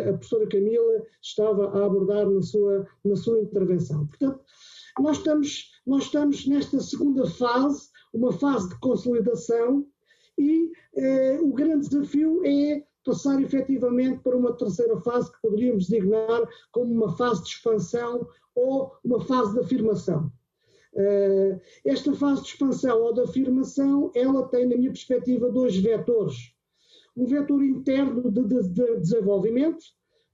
a 0.06 0.12
professora 0.12 0.46
Camila 0.46 1.02
estava 1.22 1.70
a 1.70 1.86
abordar 1.86 2.28
na 2.28 2.42
sua, 2.42 2.86
na 3.02 3.16
sua 3.16 3.40
intervenção. 3.40 4.06
Portanto, 4.06 4.44
nós 4.98 5.16
estamos, 5.16 5.70
nós 5.86 6.04
estamos 6.04 6.46
nesta 6.46 6.80
segunda 6.80 7.26
fase, 7.26 7.88
uma 8.12 8.32
fase 8.32 8.68
de 8.68 8.78
consolidação, 8.80 9.86
e 10.40 10.72
eh, 10.96 11.38
o 11.42 11.52
grande 11.52 11.88
desafio 11.88 12.42
é 12.46 12.82
passar 13.04 13.40
efetivamente 13.42 14.20
para 14.20 14.36
uma 14.36 14.52
terceira 14.54 14.98
fase 15.00 15.30
que 15.30 15.40
poderíamos 15.42 15.86
designar 15.86 16.48
como 16.72 16.92
uma 16.92 17.16
fase 17.16 17.42
de 17.42 17.50
expansão 17.50 18.26
ou 18.54 18.92
uma 19.04 19.20
fase 19.20 19.52
de 19.52 19.60
afirmação. 19.60 20.32
Uh, 20.92 21.60
esta 21.84 22.12
fase 22.14 22.42
de 22.42 22.48
expansão 22.48 23.00
ou 23.00 23.14
de 23.14 23.20
afirmação, 23.20 24.10
ela 24.14 24.48
tem, 24.48 24.66
na 24.66 24.76
minha 24.76 24.90
perspectiva, 24.90 25.50
dois 25.50 25.76
vetores. 25.76 26.52
Um 27.16 27.26
vetor 27.26 27.62
interno 27.62 28.30
de, 28.30 28.42
de, 28.42 28.68
de 28.68 28.96
desenvolvimento, 28.96 29.84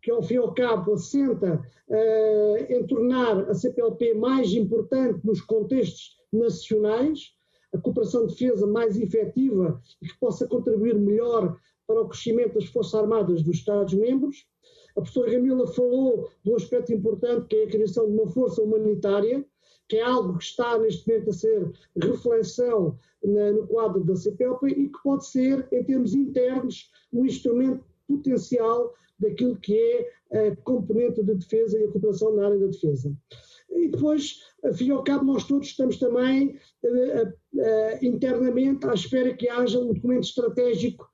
que 0.01 0.11
ao 0.11 0.23
fim 0.23 0.35
e 0.35 0.39
ao 0.39 0.55
cabo 0.55 0.95
assenta 0.95 1.61
uh, 1.89 2.73
em 2.73 2.87
tornar 2.87 3.51
a 3.51 3.55
CPLP 3.55 4.15
mais 4.15 4.53
importante 4.53 5.21
nos 5.25 5.41
contextos 5.41 6.17
nacionais, 6.33 7.36
a 7.75 7.79
cooperação 7.79 8.27
de 8.27 8.33
defesa 8.33 8.67
mais 8.67 8.97
efetiva 8.99 9.81
e 10.01 10.09
que 10.09 10.19
possa 10.19 10.47
contribuir 10.47 10.95
melhor 10.99 11.59
para 11.87 12.01
o 12.01 12.09
crescimento 12.09 12.55
das 12.55 12.67
Forças 12.67 12.95
Armadas 12.95 13.43
dos 13.43 13.57
Estados-membros. 13.57 14.47
A 14.91 15.01
professora 15.01 15.31
Camila 15.31 15.67
falou 15.67 16.31
de 16.43 16.51
um 16.51 16.57
aspecto 16.57 16.93
importante 16.93 17.47
que 17.49 17.57
é 17.57 17.65
a 17.65 17.69
criação 17.69 18.07
de 18.07 18.13
uma 18.13 18.29
força 18.29 18.63
humanitária 18.63 19.45
que 19.89 19.97
é 19.97 20.03
algo 20.03 20.39
que 20.39 20.45
está 20.45 20.79
neste 20.79 21.07
momento 21.09 21.31
a 21.31 21.33
ser 21.33 21.73
reflexão 22.03 22.99
na, 23.23 23.53
no 23.53 23.67
quadro 23.67 24.05
da 24.05 24.17
CPLP 24.17 24.69
e 24.69 24.89
que 24.89 25.03
pode 25.03 25.27
ser, 25.27 25.67
em 25.73 25.85
termos 25.85 26.15
internos, 26.15 26.91
um 27.13 27.25
instrumento 27.25 27.85
potencial 28.09 28.95
daquilo 29.19 29.57
que 29.57 29.77
é 29.79 30.49
a 30.51 30.57
componente 30.57 31.23
de 31.23 31.35
defesa 31.35 31.79
e 31.79 31.85
a 31.85 31.91
cooperação 31.91 32.35
na 32.35 32.47
área 32.47 32.59
da 32.59 32.67
defesa. 32.67 33.17
E 33.71 33.89
depois, 33.89 34.41
fim 34.75 34.91
ao 34.91 35.05
cabo, 35.05 35.25
nós 35.25 35.45
todos 35.45 35.69
estamos 35.69 35.99
também 35.99 36.59
uh, 36.85 37.29
uh, 37.29 38.05
internamente 38.05 38.87
à 38.87 38.95
espera 38.95 39.35
que 39.35 39.49
haja 39.49 39.79
um 39.79 39.93
documento 39.93 40.25
estratégico 40.25 41.07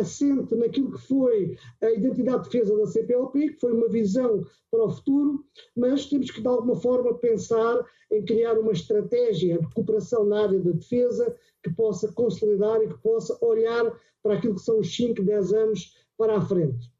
assente 0.00 0.54
naquilo 0.54 0.92
que 0.92 1.06
foi 1.06 1.56
a 1.82 1.90
identidade 1.90 2.44
de 2.44 2.50
defesa 2.50 2.76
da 2.76 2.86
CPLP, 2.86 3.50
que 3.50 3.60
foi 3.60 3.72
uma 3.72 3.88
visão 3.88 4.42
para 4.70 4.84
o 4.84 4.90
futuro, 4.90 5.44
mas 5.76 6.06
temos 6.06 6.30
que 6.30 6.40
de 6.40 6.48
alguma 6.48 6.76
forma 6.76 7.18
pensar 7.18 7.84
em 8.10 8.24
criar 8.24 8.58
uma 8.58 8.72
estratégia 8.72 9.58
de 9.58 9.74
cooperação 9.74 10.24
na 10.24 10.44
área 10.44 10.58
da 10.60 10.70
defesa 10.70 11.36
que 11.62 11.70
possa 11.70 12.10
consolidar 12.12 12.82
e 12.82 12.88
que 12.88 12.98
possa 13.02 13.36
olhar 13.44 13.92
para 14.22 14.34
aquilo 14.34 14.54
que 14.54 14.62
são 14.62 14.78
os 14.78 14.94
5, 14.94 15.22
10 15.22 15.52
anos 15.52 15.94
para 16.16 16.38
a 16.38 16.40
frente. 16.40 16.90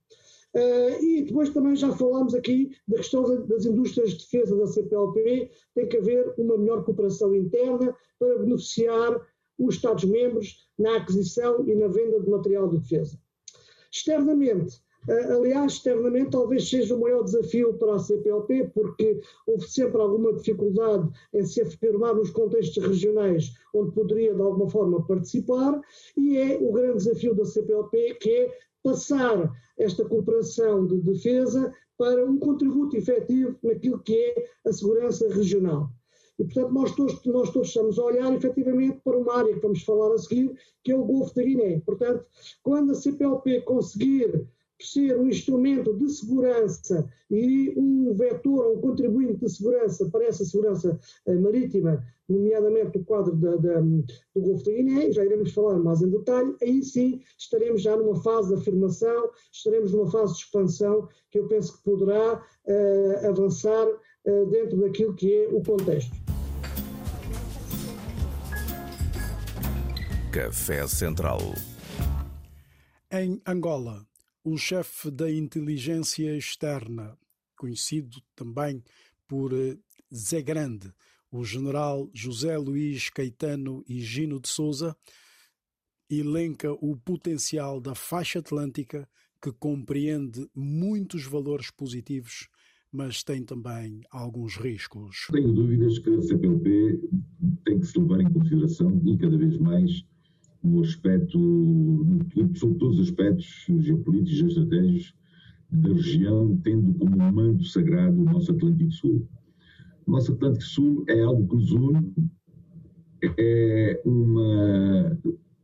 Uh, 0.57 1.05
e 1.05 1.23
depois 1.23 1.51
também 1.51 1.77
já 1.77 1.95
falámos 1.95 2.35
aqui 2.35 2.75
da 2.89 2.97
questão 2.97 3.45
das 3.47 3.67
indústrias 3.67 4.13
de 4.13 4.19
defesa 4.21 4.57
da 4.57 4.67
CPLP, 4.67 5.51
tem 5.75 5.87
que 5.87 5.99
haver 5.99 6.33
uma 6.39 6.57
melhor 6.57 6.83
cooperação 6.83 7.35
interna 7.35 7.95
para 8.19 8.39
beneficiar 8.39 9.21
os 9.59 9.75
Estados-membros 9.75 10.67
na 10.79 10.97
aquisição 10.97 11.63
e 11.69 11.75
na 11.75 11.89
venda 11.89 12.21
de 12.21 12.31
material 12.31 12.69
de 12.71 12.79
defesa. 12.79 13.19
Externamente, 13.93 14.81
eh, 15.09 15.33
aliás, 15.33 15.75
externamente 15.75 16.31
talvez 16.31 16.69
seja 16.69 16.95
o 16.95 17.01
maior 17.01 17.23
desafio 17.23 17.75
para 17.75 17.95
a 17.95 17.99
CPLP, 17.99 18.71
porque 18.75 19.21
houve 19.47 19.69
sempre 19.69 20.01
alguma 20.01 20.33
dificuldade 20.33 21.09
em 21.35 21.45
se 21.45 21.61
afirmar 21.61 22.15
nos 22.15 22.31
contextos 22.31 22.83
regionais 22.83 23.53
onde 23.75 23.93
poderia 23.93 24.35
de 24.35 24.41
alguma 24.41 24.71
forma 24.71 25.07
participar, 25.07 25.81
e 26.17 26.39
é 26.39 26.59
o 26.61 26.73
grande 26.73 26.97
desafio 26.97 27.35
da 27.35 27.45
CPLP, 27.45 28.15
que 28.15 28.31
é 28.31 28.59
passar 28.87 29.53
esta 29.77 30.05
cooperação 30.05 30.87
de 30.87 31.01
defesa 31.01 31.75
para 31.99 32.25
um 32.25 32.39
contributo 32.39 32.97
efetivo 32.97 33.59
naquilo 33.61 33.99
que 33.99 34.15
é 34.15 34.49
a 34.69 34.73
segurança 34.73 35.29
regional. 35.35 35.91
E, 36.39 36.45
portanto, 36.45 36.73
nós 36.73 36.95
todos, 36.95 37.25
nós 37.25 37.51
todos 37.51 37.69
estamos 37.69 37.99
a 37.99 38.05
olhar 38.05 38.33
efetivamente 38.33 39.01
para 39.03 39.19
uma 39.19 39.39
área 39.39 39.55
que 39.55 39.61
vamos 39.61 39.83
falar 39.83 40.15
a 40.15 40.19
seguir, 40.19 40.55
que 40.85 40.93
é 40.93 40.97
o 40.97 41.05
Golfo 41.05 41.35
da 41.35 41.43
Guiné. 41.43 41.81
Portanto, 41.81 42.25
quando 42.63 42.93
a 42.93 42.95
CPLP 42.95 43.63
conseguir 43.63 44.47
ser 44.81 45.19
um 45.19 45.29
instrumento 45.29 45.95
de 45.95 46.09
segurança 46.11 47.09
e 47.31 47.73
um 47.77 48.15
vetor, 48.15 48.77
um 48.77 48.81
contribuinte 48.81 49.41
de 49.45 49.51
segurança 49.51 50.09
para 50.11 50.25
essa 50.25 50.45
segurança 50.45 50.99
uh, 51.27 51.41
marítima, 51.41 52.05
nomeadamente 52.29 52.99
o 52.99 53.05
quadro 53.05 53.35
da, 53.37 53.57
da, 53.57 53.81
do 53.81 54.05
Golfo 54.41 54.65
da 54.65 54.73
Guiné, 54.73 55.13
já 55.13 55.25
iremos 55.25 55.53
falar 55.53 55.79
mais 55.79 56.03
em 56.03 56.11
detalhe, 56.11 56.55
aí 56.63 56.83
sim 56.83 57.21
estaremos 57.39 57.83
já 57.83 57.97
numa 57.97 58.21
fase 58.23 58.49
de 58.49 58.61
afirmação, 58.61 59.31
estaremos 59.53 59.93
numa 59.93 60.11
fase 60.11 60.35
de 60.35 60.41
expansão 60.41 61.09
que 61.31 61.39
eu 61.39 61.47
penso 61.49 61.77
que 61.77 61.85
poderá 61.85 62.35
uh, 62.35 63.27
avançar 63.29 63.87
uh, 63.87 64.47
dentro 64.51 64.81
daquilo 64.81 65.15
que 65.15 65.33
é 65.33 65.49
o 65.49 65.63
contexto. 65.63 66.15
Café 70.33 70.87
Central. 70.87 71.39
Em 73.11 73.41
Angola, 73.47 74.05
o 74.47 74.57
chefe 74.57 75.11
da 75.11 75.29
inteligência 75.29 76.37
externa, 76.37 77.19
conhecido 77.57 78.23
também 78.37 78.81
por 79.27 79.53
eh, 79.53 79.77
Zé 80.15 80.41
Grande, 80.41 80.95
o 81.33 81.45
general 81.45 82.09
José 82.15 82.57
Luís 82.57 83.11
Caetano 83.11 83.83
e 83.89 84.01
Gino 84.01 84.39
de 84.39 84.49
Souza, 84.49 84.97
elenca 86.09 86.73
o 86.75 86.97
potencial 86.97 87.81
da 87.81 87.97
faixa 87.97 88.39
atlântica 88.39 89.09
que 89.43 89.51
compreende 89.51 90.49
muitos 90.55 91.25
valores 91.25 91.69
positivos, 91.73 92.49
mas 92.93 93.25
tem 93.25 93.43
também 93.43 94.01
alguns 94.13 94.55
riscos. 94.55 95.27
Tenho 95.33 95.53
dúvidas 95.53 95.99
que 95.99 96.09
a 96.09 96.23
CPLP 96.23 97.01
tem 97.65 97.81
que 97.81 97.87
se 97.87 97.99
levar 97.99 98.21
em 98.21 98.33
consideração 98.33 99.03
e 99.05 99.19
cada 99.19 99.37
vez 99.37 99.59
mais 99.59 100.05
no 100.67 100.83
aspecto, 100.83 101.39
sobre 102.55 102.79
todos 102.79 102.99
os 102.99 103.09
aspectos 103.09 103.67
geopolíticos 103.79 104.41
e 104.41 104.47
estratégicos 104.47 105.15
da 105.71 105.89
região, 105.89 106.57
tendo 106.63 106.95
como 106.95 107.17
manto 107.33 107.65
sagrado 107.65 108.21
o 108.21 108.25
nosso 108.25 108.53
Atlântico 108.53 108.93
Sul. 108.93 109.29
O 110.07 110.13
nosso 110.13 110.33
Atlântico 110.33 110.65
Sul 110.65 111.05
é 111.09 111.21
algo 111.23 111.49
que 111.49 111.55
nos 111.57 111.73
une, 111.73 112.15
é 113.39 114.01
uma, 114.05 115.19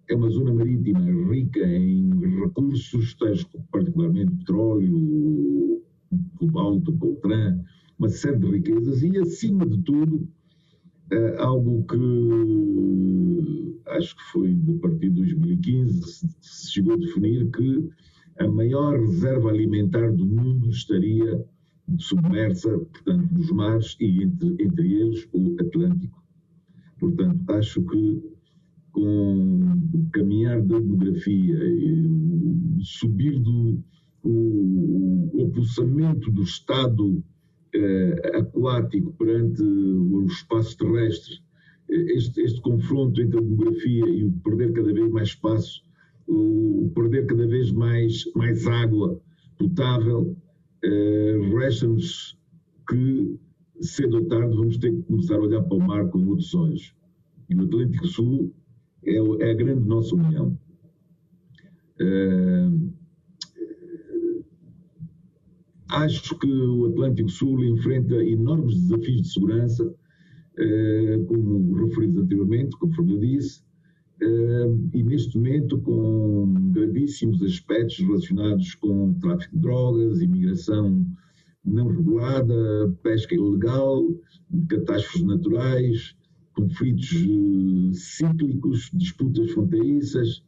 é 0.08 0.14
uma 0.14 0.30
zona 0.30 0.52
marítima 0.52 1.00
rica 1.30 1.60
em 1.60 2.10
recursos, 2.40 3.14
tais 3.14 3.44
particularmente 3.70 4.34
petróleo, 4.36 5.82
cobalto, 6.38 6.92
coltrã, 6.94 7.58
uma 7.98 8.08
série 8.08 8.38
de 8.38 8.50
riquezas 8.50 9.02
e, 9.02 9.16
acima 9.18 9.64
de 9.66 9.78
tudo, 9.82 10.28
algo 11.38 11.84
que 11.84 11.98
acho 13.90 14.16
que 14.16 14.22
foi 14.32 14.52
a 14.52 14.80
partir 14.80 15.10
de 15.10 15.16
2015 15.16 16.28
se 16.40 16.72
chegou 16.72 16.94
a 16.94 16.96
definir 16.96 17.50
que 17.50 17.88
a 18.38 18.48
maior 18.48 18.98
reserva 18.98 19.50
alimentar 19.50 20.10
do 20.12 20.24
mundo 20.24 20.70
estaria 20.70 21.44
submersa, 21.98 22.70
portanto, 22.78 23.34
nos 23.34 23.50
mares 23.50 23.96
e 24.00 24.22
entre, 24.22 24.56
entre 24.60 24.92
eles 24.94 25.28
o 25.32 25.56
Atlântico. 25.60 26.22
Portanto, 26.98 27.50
acho 27.50 27.82
que 27.82 28.22
com 28.92 29.60
o 29.94 30.10
caminhar 30.12 30.62
da 30.62 30.78
demografia, 30.78 31.58
o 31.58 32.84
subir 32.84 33.38
do 33.40 33.82
o, 34.22 35.30
o 35.34 35.46
apossamento 35.46 36.30
do 36.30 36.42
Estado 36.42 37.18
eh, 37.18 37.31
aquático 38.34 39.12
perante 39.14 39.62
o 39.62 40.24
espaço 40.26 40.76
terrestre, 40.76 41.42
eh, 41.90 42.14
este, 42.14 42.40
este 42.42 42.60
confronto 42.60 43.20
entre 43.20 43.38
a 43.38 43.42
demografia 43.42 44.08
e 44.08 44.24
o 44.24 44.32
perder 44.44 44.72
cada 44.72 44.92
vez 44.92 45.10
mais 45.10 45.28
espaço, 45.28 45.84
o 46.26 46.90
perder 46.94 47.26
cada 47.26 47.46
vez 47.46 47.72
mais, 47.72 48.24
mais 48.34 48.66
água 48.66 49.20
potável, 49.58 50.36
eh, 50.84 51.38
resta-nos 51.58 52.38
que 52.88 53.38
cedo 53.80 54.18
ou 54.18 54.24
tarde 54.26 54.56
vamos 54.56 54.78
ter 54.78 54.92
que 54.92 55.02
começar 55.02 55.36
a 55.36 55.42
olhar 55.42 55.62
para 55.62 55.76
o 55.76 55.80
mar 55.80 56.08
com 56.08 56.26
outros 56.26 56.54
olhos. 56.54 56.94
E 57.48 57.54
o 57.54 57.62
Atlântico 57.62 58.06
Sul 58.06 58.54
é, 59.04 59.16
é 59.16 59.50
a 59.50 59.54
grande 59.54 59.86
nossa 59.86 60.14
união. 60.14 60.58
Uh, 62.00 62.91
Acho 65.92 66.38
que 66.38 66.50
o 66.50 66.86
Atlântico 66.86 67.28
Sul 67.28 67.62
enfrenta 67.66 68.14
enormes 68.24 68.80
desafios 68.80 69.20
de 69.20 69.28
segurança, 69.28 69.94
eh, 70.58 71.22
como 71.28 71.74
referidos 71.84 72.22
anteriormente, 72.22 72.78
conforme 72.78 73.12
eu 73.12 73.18
disse, 73.18 73.62
eh, 74.22 74.70
e 74.94 75.02
neste 75.02 75.36
momento 75.36 75.78
com 75.82 76.54
gravíssimos 76.72 77.42
aspectos 77.42 77.98
relacionados 77.98 78.74
com 78.76 79.12
tráfico 79.20 79.54
de 79.54 79.60
drogas, 79.60 80.22
imigração 80.22 81.06
não 81.62 81.88
regulada, 81.88 82.96
pesca 83.02 83.34
ilegal, 83.34 84.02
catástrofes 84.70 85.22
naturais, 85.24 86.16
conflitos 86.54 87.12
eh, 87.12 87.92
cíclicos, 87.92 88.90
disputas 88.94 89.50
fronteiriças, 89.50 90.42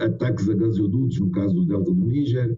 ataques 0.00 0.48
a 0.48 0.54
gasodutos, 0.54 1.18
no 1.18 1.30
caso 1.30 1.52
do 1.52 1.66
Delta 1.66 1.92
do 1.92 2.06
Níger, 2.06 2.56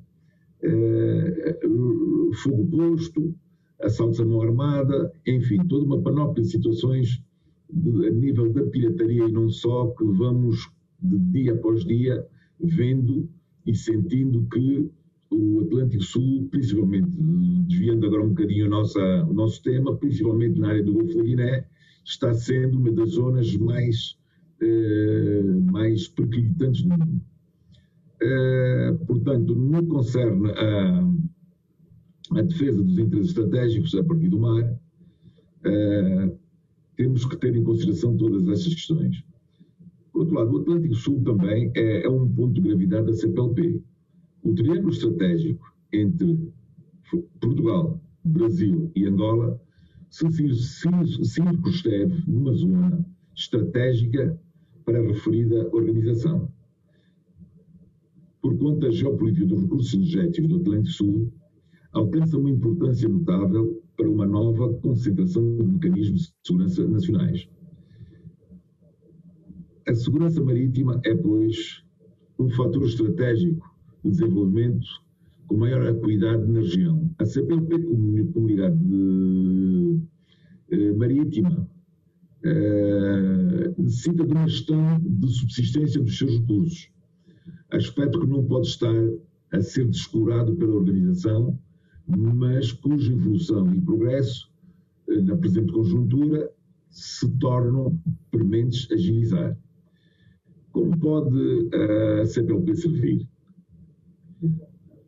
fogo 2.42 2.66
posto, 2.68 3.34
assaltos 3.82 4.20
à 4.20 4.24
mão 4.24 4.42
armada, 4.42 5.12
enfim, 5.26 5.58
toda 5.66 5.84
uma 5.84 6.00
panóplia 6.00 6.44
de 6.44 6.50
situações 6.50 7.22
de, 7.70 8.06
a 8.06 8.10
nível 8.10 8.52
da 8.52 8.64
pirataria 8.64 9.24
e 9.24 9.32
não 9.32 9.48
só, 9.48 9.86
que 9.88 10.04
vamos 10.04 10.70
de 11.00 11.18
dia 11.18 11.52
após 11.52 11.84
dia 11.84 12.26
vendo 12.60 13.28
e 13.66 13.74
sentindo 13.74 14.46
que 14.52 14.90
o 15.30 15.60
Atlântico 15.60 16.02
Sul, 16.04 16.48
principalmente, 16.50 17.08
desviando 17.68 18.06
agora 18.06 18.24
um 18.24 18.28
bocadinho 18.28 18.66
o 18.66 18.70
nosso, 18.70 18.98
o 18.98 19.34
nosso 19.34 19.62
tema, 19.62 19.96
principalmente 19.96 20.58
na 20.58 20.68
área 20.68 20.82
do 20.82 20.92
Golfo 20.92 21.16
da 21.16 21.24
Guiné, 21.24 21.66
está 22.04 22.32
sendo 22.32 22.78
uma 22.78 22.92
das 22.92 23.10
zonas 23.10 23.56
mais, 23.56 24.16
eh, 24.60 25.42
mais 25.72 26.06
periclitantes 26.08 26.82
do 26.82 26.90
mundo. 26.90 27.20
Eh, 28.20 28.96
portanto, 29.06 29.54
no 29.54 29.82
que 29.82 29.88
concerne 29.88 30.50
a, 30.52 32.38
a, 32.38 32.42
defesa 32.42 32.82
dos 32.82 32.98
interesses 32.98 33.28
estratégicos 33.30 33.94
a 33.94 34.02
partir 34.02 34.28
do 34.28 34.40
mar, 34.40 34.64
uh, 34.64 36.38
temos 36.96 37.26
que 37.26 37.36
ter 37.36 37.54
em 37.54 37.62
consideração 37.62 38.16
todas 38.16 38.48
essas 38.48 38.72
questões. 38.74 39.22
Por 40.12 40.20
outro 40.20 40.34
lado, 40.34 40.56
o 40.56 40.60
Atlântico 40.60 40.94
Sul 40.94 41.22
também 41.22 41.70
é, 41.74 42.06
é 42.06 42.08
um 42.08 42.26
ponto 42.26 42.54
de 42.54 42.62
gravidade 42.62 43.06
da 43.06 43.12
CPLP. 43.12 43.82
O 44.42 44.54
triângulo 44.54 44.90
estratégico 44.90 45.74
entre 45.92 46.50
Portugal, 47.38 48.00
Brasil 48.24 48.90
e 48.96 49.04
Angola 49.06 49.60
se 50.08 50.26
circunscreve 51.22 52.24
numa 52.26 52.54
zona 52.54 53.06
estratégica 53.34 54.40
para 54.86 55.00
a 55.00 55.02
referida 55.02 55.68
organização. 55.74 56.50
Por 58.46 58.56
conta 58.58 58.86
da 58.86 58.92
geopolítica 58.92 59.44
dos 59.44 59.62
recursos 59.62 59.92
energéticos 59.92 60.48
do 60.48 60.56
Atlântico 60.58 60.94
Sul, 60.94 61.32
alcança 61.90 62.38
uma 62.38 62.48
importância 62.48 63.08
notável 63.08 63.82
para 63.96 64.08
uma 64.08 64.24
nova 64.24 64.72
concentração 64.74 65.56
de 65.56 65.64
mecanismos 65.64 66.28
de 66.28 66.32
segurança 66.44 66.86
nacionais. 66.86 67.48
A 69.88 69.94
segurança 69.96 70.40
marítima 70.40 71.00
é, 71.04 71.12
pois, 71.16 71.82
um 72.38 72.48
fator 72.50 72.84
estratégico 72.84 73.68
de 74.04 74.10
desenvolvimento 74.12 74.86
com 75.48 75.56
maior 75.56 75.84
acuidade 75.84 76.46
na 76.46 76.60
região. 76.60 77.10
A 77.18 77.24
CPLP, 77.24 77.82
Comunidade 78.32 78.78
de, 78.78 80.00
eh, 80.70 80.92
Marítima, 80.92 81.68
eh, 82.44 83.74
necessita 83.76 84.24
de 84.24 84.32
uma 84.32 84.46
gestão 84.46 85.00
de 85.00 85.32
subsistência 85.32 86.00
dos 86.00 86.16
seus 86.16 86.38
recursos, 86.38 86.95
aspecto 87.70 88.20
que 88.20 88.26
não 88.26 88.44
pode 88.44 88.68
estar 88.68 88.94
a 89.52 89.60
ser 89.60 89.86
descurado 89.88 90.54
pela 90.56 90.74
organização, 90.76 91.58
mas 92.06 92.72
cuja 92.72 93.12
evolução 93.12 93.74
e 93.74 93.80
progresso, 93.80 94.50
eh, 95.08 95.20
na 95.22 95.36
presente 95.36 95.72
conjuntura, 95.72 96.50
se 96.90 97.28
tornam 97.38 97.98
prementes 98.30 98.90
agilizar. 98.90 99.56
Como 100.72 100.96
pode 100.98 101.68
a 101.74 102.24
CPLP 102.26 102.74
servir? 102.74 103.28
A 104.42 104.48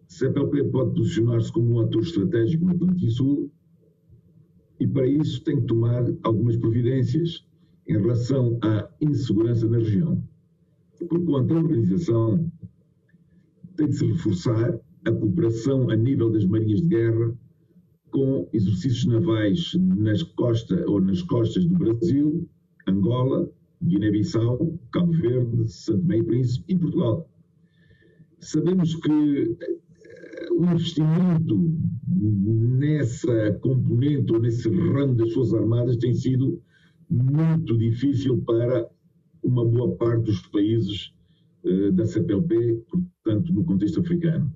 CPLP 0.07 0.65
pode 0.65 0.95
posicionar-se 0.95 1.53
como 1.53 1.75
um 1.75 1.81
ator 1.81 2.03
estratégico 2.03 2.65
no 2.65 2.73
Atlântico 2.73 3.11
Sul 3.11 3.51
e, 4.81 4.87
para 4.87 5.07
isso, 5.07 5.43
tem 5.45 5.61
que 5.61 5.67
tomar 5.67 6.05
algumas 6.23 6.57
providências 6.57 7.47
em 7.87 7.93
relação 7.99 8.59
à 8.63 8.89
insegurança 9.01 9.69
na 9.69 9.79
região. 9.79 10.23
Por 11.07 11.25
quanto 11.25 11.55
a 11.55 11.59
organização 11.59 12.51
tem 13.77 13.89
de 13.89 13.97
se 13.97 14.07
reforçar 14.07 14.79
a 15.05 15.13
cooperação 15.13 15.89
a 15.91 15.97
nível 15.97 16.31
das 16.31 16.45
marinhas 16.45 16.83
de 16.83 16.89
guerra 16.89 17.35
com 18.11 18.49
exercícios 18.53 19.05
navais 19.07 19.75
nas 19.75 20.23
costas 20.23 20.85
ou 20.87 21.01
nas 21.01 21.23
costas 21.23 21.65
do 21.65 21.79
Brasil, 21.79 22.49
Angola, 22.87 23.49
Guiné-Bissau, 23.83 24.79
Cabo 24.93 25.13
Verde, 25.13 25.69
Santo 25.71 26.05
Meio 26.05 26.25
Príncipe 26.25 26.73
e 26.73 26.79
Portugal. 26.79 27.29
Sabemos 28.41 28.95
que 28.97 29.57
eh, 29.61 30.49
o 30.53 30.65
investimento 30.65 31.79
nessa 32.09 33.53
componente 33.61 34.33
ou 34.33 34.41
nesse 34.41 34.69
ramo 34.69 35.15
das 35.15 35.33
Forças 35.33 35.55
Armadas 35.55 35.97
tem 35.97 36.15
sido 36.15 36.61
muito 37.11 37.77
difícil 37.77 38.39
para 38.43 38.89
uma 39.43 39.65
boa 39.65 39.95
parte 39.97 40.25
dos 40.25 40.41
países 40.49 41.13
uh, 41.65 41.93
da 41.93 42.07
CPLP, 42.07 42.85
portanto, 42.91 43.53
no 43.53 43.65
contexto 43.65 44.01
africano. 44.01 44.55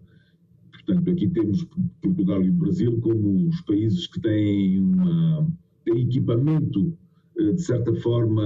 Portanto, 0.72 1.10
aqui 1.10 1.28
temos 1.28 1.64
Portugal 2.00 2.42
e 2.42 2.50
o 2.50 2.54
Brasil 2.54 3.00
como 3.00 3.48
os 3.48 3.60
países 3.62 4.06
que 4.06 4.20
têm, 4.20 4.80
uma, 4.80 5.48
têm 5.84 6.02
equipamento, 6.02 6.96
uh, 7.38 7.52
de 7.52 7.62
certa 7.62 7.94
forma, 7.96 8.42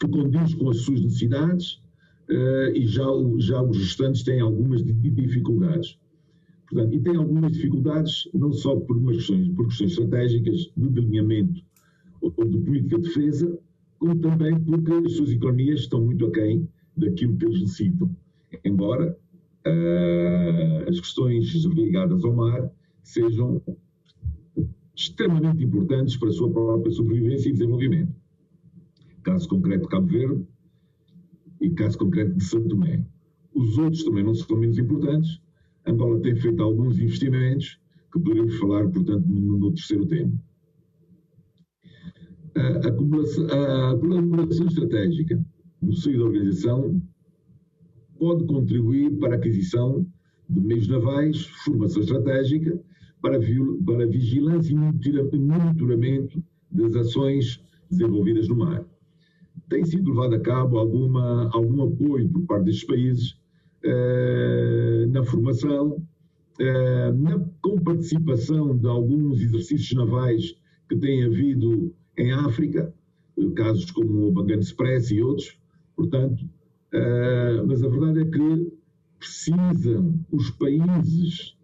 que 0.00 0.08
condiz 0.08 0.54
com 0.54 0.70
as 0.70 0.78
suas 0.78 1.00
necessidades, 1.02 1.82
uh, 2.30 2.74
e 2.74 2.86
já, 2.86 3.04
já 3.38 3.62
os 3.62 3.78
restantes 3.78 4.22
têm 4.22 4.40
algumas 4.40 4.82
dificuldades. 4.84 5.98
Portanto, 6.68 6.94
e 6.94 7.00
tem 7.00 7.16
algumas 7.16 7.52
dificuldades, 7.52 8.28
não 8.34 8.52
só 8.52 8.74
por 8.74 9.00
questões, 9.06 9.48
por 9.50 9.68
questões 9.68 9.92
estratégicas, 9.92 10.72
de 10.76 10.88
delineamento 10.88 11.62
de 12.22 12.58
política 12.58 12.98
de 12.98 13.08
defesa, 13.08 13.58
como 13.98 14.16
também 14.16 14.58
porque 14.60 14.92
as 14.92 15.12
suas 15.12 15.30
economias 15.30 15.80
estão 15.80 16.04
muito 16.04 16.26
aquém 16.26 16.68
daquilo 16.96 17.36
que 17.36 17.44
eles 17.46 17.60
necessitam. 17.60 18.10
Embora 18.64 19.16
uh, 19.66 20.88
as 20.88 21.00
questões 21.00 21.52
ligadas 21.64 22.24
ao 22.24 22.34
mar 22.34 22.70
sejam 23.02 23.62
extremamente 24.94 25.62
importantes 25.62 26.16
para 26.16 26.28
a 26.28 26.32
sua 26.32 26.50
própria 26.50 26.90
sobrevivência 26.90 27.50
e 27.50 27.52
desenvolvimento. 27.52 28.14
Caso 29.22 29.48
concreto 29.48 29.82
de 29.82 29.88
Cabo 29.88 30.06
Verde 30.06 30.46
e 31.60 31.70
caso 31.70 31.98
concreto 31.98 32.34
de 32.34 32.44
Santo 32.44 32.68
Tomé. 32.68 33.04
Os 33.54 33.76
outros 33.78 34.04
também 34.04 34.24
não 34.24 34.34
são 34.34 34.56
menos 34.56 34.78
importantes, 34.78 35.40
Angola 35.86 36.20
tem 36.20 36.34
feito 36.34 36.62
alguns 36.62 36.98
investimentos 36.98 37.78
que 38.12 38.18
poderemos 38.18 38.56
falar, 38.58 38.88
portanto, 38.88 39.24
no, 39.26 39.58
no 39.58 39.72
terceiro 39.72 40.06
tema. 40.06 40.32
A, 42.56 42.88
a, 42.88 43.98
colaboração 43.98 44.66
estratégica 44.66 45.38
no 45.82 45.92
seio 45.94 46.20
da 46.20 46.24
organização 46.24 47.02
pode 48.18 48.44
contribuir 48.46 49.10
para 49.18 49.34
a 49.34 49.36
aquisição 49.36 50.06
de 50.48 50.60
meios 50.60 50.88
navais, 50.88 51.46
formação 51.64 52.02
estratégica, 52.02 52.80
para, 53.20 53.38
para 53.84 54.06
vigilância 54.06 54.72
e 54.72 55.38
monitoramento 55.38 56.42
das 56.70 56.94
ações 56.94 57.60
desenvolvidas 57.90 58.48
no 58.48 58.56
mar. 58.56 58.84
Tem 59.68 59.84
sido 59.84 60.10
levado 60.10 60.34
a 60.34 60.40
cabo 60.40 60.78
alguma, 60.78 61.50
algum 61.52 61.82
apoio 61.82 62.28
por 62.28 62.46
parte 62.46 62.66
destes 62.66 62.84
países 62.84 63.36
eh, 63.82 65.06
na 65.08 65.24
formação, 65.24 66.02
eh, 66.60 67.12
na, 67.12 67.38
com 67.60 67.78
participação 67.80 68.76
de 68.76 68.86
alguns 68.86 69.40
exercícios 69.40 69.92
navais 69.92 70.54
que 70.88 70.96
têm 70.96 71.24
havido 71.24 71.92
em 72.16 72.32
África, 72.32 72.92
casos 73.54 73.90
como 73.90 74.28
o 74.28 74.32
Bangan 74.32 74.58
Express 74.58 75.10
e 75.10 75.22
outros, 75.22 75.58
portanto, 75.94 76.48
eh, 76.92 77.62
mas 77.66 77.82
a 77.82 77.88
verdade 77.88 78.20
é 78.20 78.24
que 78.24 78.72
precisam 79.18 80.18
os 80.30 80.50
países 80.50 81.56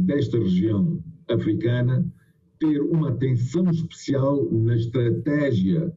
desta 0.00 0.38
região 0.38 1.02
africana 1.26 2.06
ter 2.58 2.80
uma 2.82 3.08
atenção 3.08 3.70
especial 3.70 4.46
na 4.52 4.76
estratégia 4.76 5.90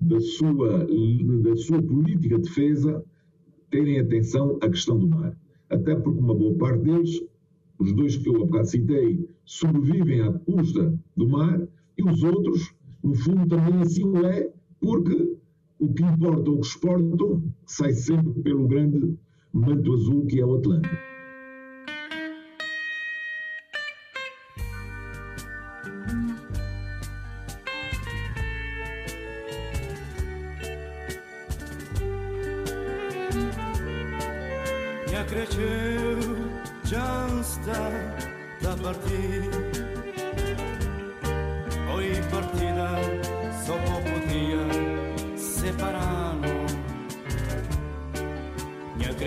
da 0.00 0.20
sua, 0.20 0.86
da 1.42 1.56
sua 1.56 1.80
política 1.80 2.36
de 2.36 2.42
defesa 2.42 3.04
terem 3.70 4.00
atenção 4.00 4.58
à 4.60 4.68
questão 4.68 4.98
do 4.98 5.08
mar. 5.08 5.36
Até 5.70 5.94
porque 5.94 6.18
uma 6.18 6.34
boa 6.34 6.54
parte 6.58 6.82
deles, 6.82 7.24
os 7.78 7.92
dois 7.92 8.16
que 8.16 8.28
eu 8.28 8.36
há 8.36 8.46
bocado 8.46 8.66
citei, 8.66 9.28
sobrevivem 9.44 10.20
à 10.22 10.32
custa 10.32 10.98
do 11.16 11.28
mar 11.28 11.66
e 11.96 12.02
os 12.02 12.22
outros, 12.24 12.74
no 13.02 13.14
fundo, 13.14 13.46
também 13.48 13.82
assim 13.82 14.04
o 14.04 14.26
é, 14.26 14.52
porque 14.80 15.36
o 15.78 15.92
que 15.92 16.02
importa 16.04 16.50
ou 16.50 16.60
que 16.60 16.66
exportam 16.66 17.42
sai 17.66 17.92
sempre 17.92 18.42
pelo 18.42 18.68
grande 18.68 19.18
manto 19.52 19.92
azul 19.92 20.26
que 20.26 20.40
é 20.40 20.46
o 20.46 20.54
Atlântico. 20.54 21.12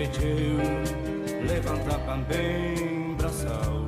permitiu 0.06 0.58
levantar 1.48 1.98
também 2.06 3.14
braçal, 3.14 3.86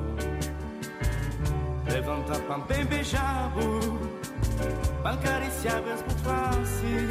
levantar 1.91 2.39
também 2.41 2.85
beijabo, 2.85 3.79
bancariciar 5.03 5.81
as 5.93 6.01
por 6.01 6.17
face. 6.19 7.07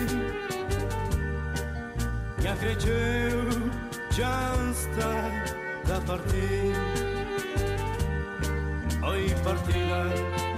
Me 2.41 2.49
acreditou, 2.49 3.71
está 4.71 5.31
da 5.87 6.01
partir. 6.07 6.75
Oi, 9.03 9.35
partida, 9.43 10.05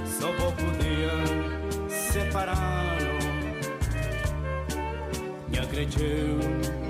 só 0.06 0.32
vou 0.32 0.52
poder 0.52 1.88
separá-lo. 1.88 3.20
Me 5.48 5.58
acreditou. 5.58 6.89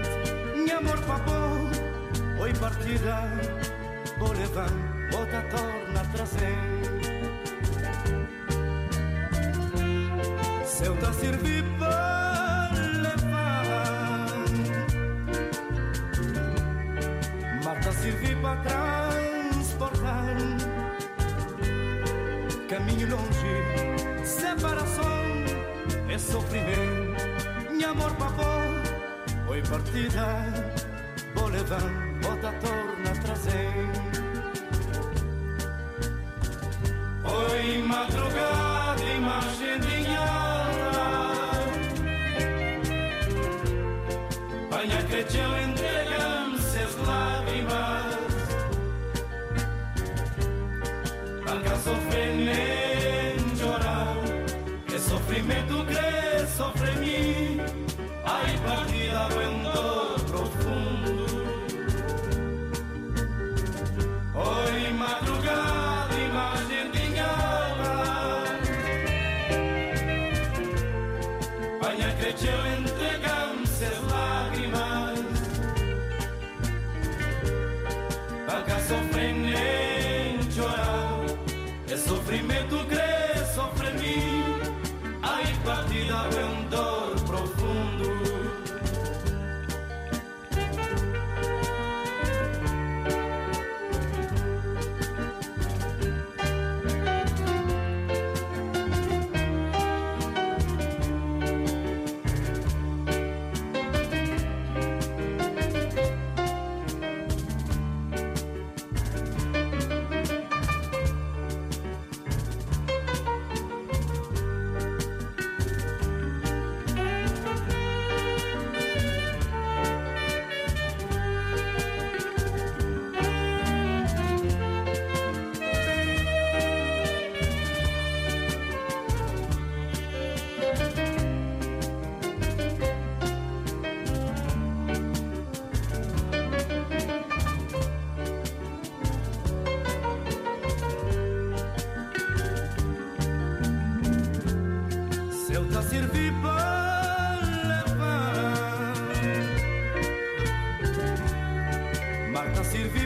Amor 0.81 0.99
papou, 1.05 1.69
oi 2.39 2.53
partida, 2.55 3.29
vou 4.17 4.33
levar, 4.33 4.71
outra 5.15 5.41
torna 5.43 6.01
a 6.01 6.05
trazer. 6.05 6.57
Se 10.65 10.85
eu 10.85 10.97
te 10.97 11.13
servir 11.13 11.63
para 11.77 12.71
levar, 13.03 14.25
Marta 17.63 17.91
servir 17.91 18.41
para 18.41 18.55
transportar. 18.61 18.90
Oi 29.71 29.77
partida, 29.77 30.27
vou 31.33 31.47
levar, 31.47 31.81
outra 32.29 32.51
torna 32.59 33.11
a 33.11 33.15
trazer. 33.23 33.71
Oi 37.23 37.77
madrugada, 37.83 39.03
imagem 39.15 39.79
de 39.79 40.01
Panha 44.69 45.03
cresceu 45.03 45.57
entregam-se 45.57 46.79
as 46.79 46.95
lágrimas. 47.07 48.15
Banca 51.45 51.75
sofrer 51.77 52.90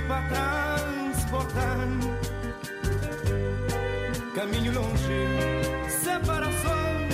para 0.07 0.21
transportar 0.29 1.87
Caminho 4.35 4.73
longe, 4.73 5.89
separação 5.89 7.07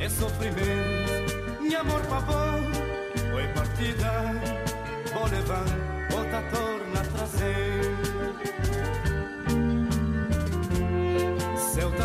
é 0.00 0.08
sofrimento 0.08 1.60
Minha 1.60 1.80
amor 1.80 2.00
pavor, 2.02 2.60
oi 3.34 3.48
partida. 3.48 4.10
Vou 5.12 5.26
levar, 5.26 5.64
outra 6.16 6.42
torna 6.50 7.00
a 7.00 7.04
trazer. 7.04 7.82
Se 11.56 11.80
eu 11.80 11.90
te 11.92 12.02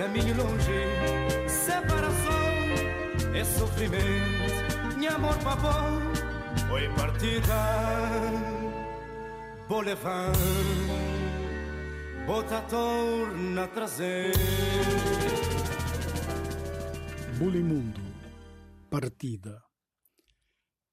Caminho 0.00 0.34
longe, 0.34 1.46
separação 1.46 3.34
é 3.34 3.44
sofrimento 3.44 4.96
Minha 4.96 5.10
amor 5.10 5.36
pavor, 5.40 6.72
oi 6.72 6.88
partida 6.96 7.54
Vou 9.68 9.82
levar, 9.82 10.32
outra 12.26 12.62
torna 12.62 13.68
trazer 13.68 14.32
Bulimundo, 17.36 18.00
partida. 18.88 19.62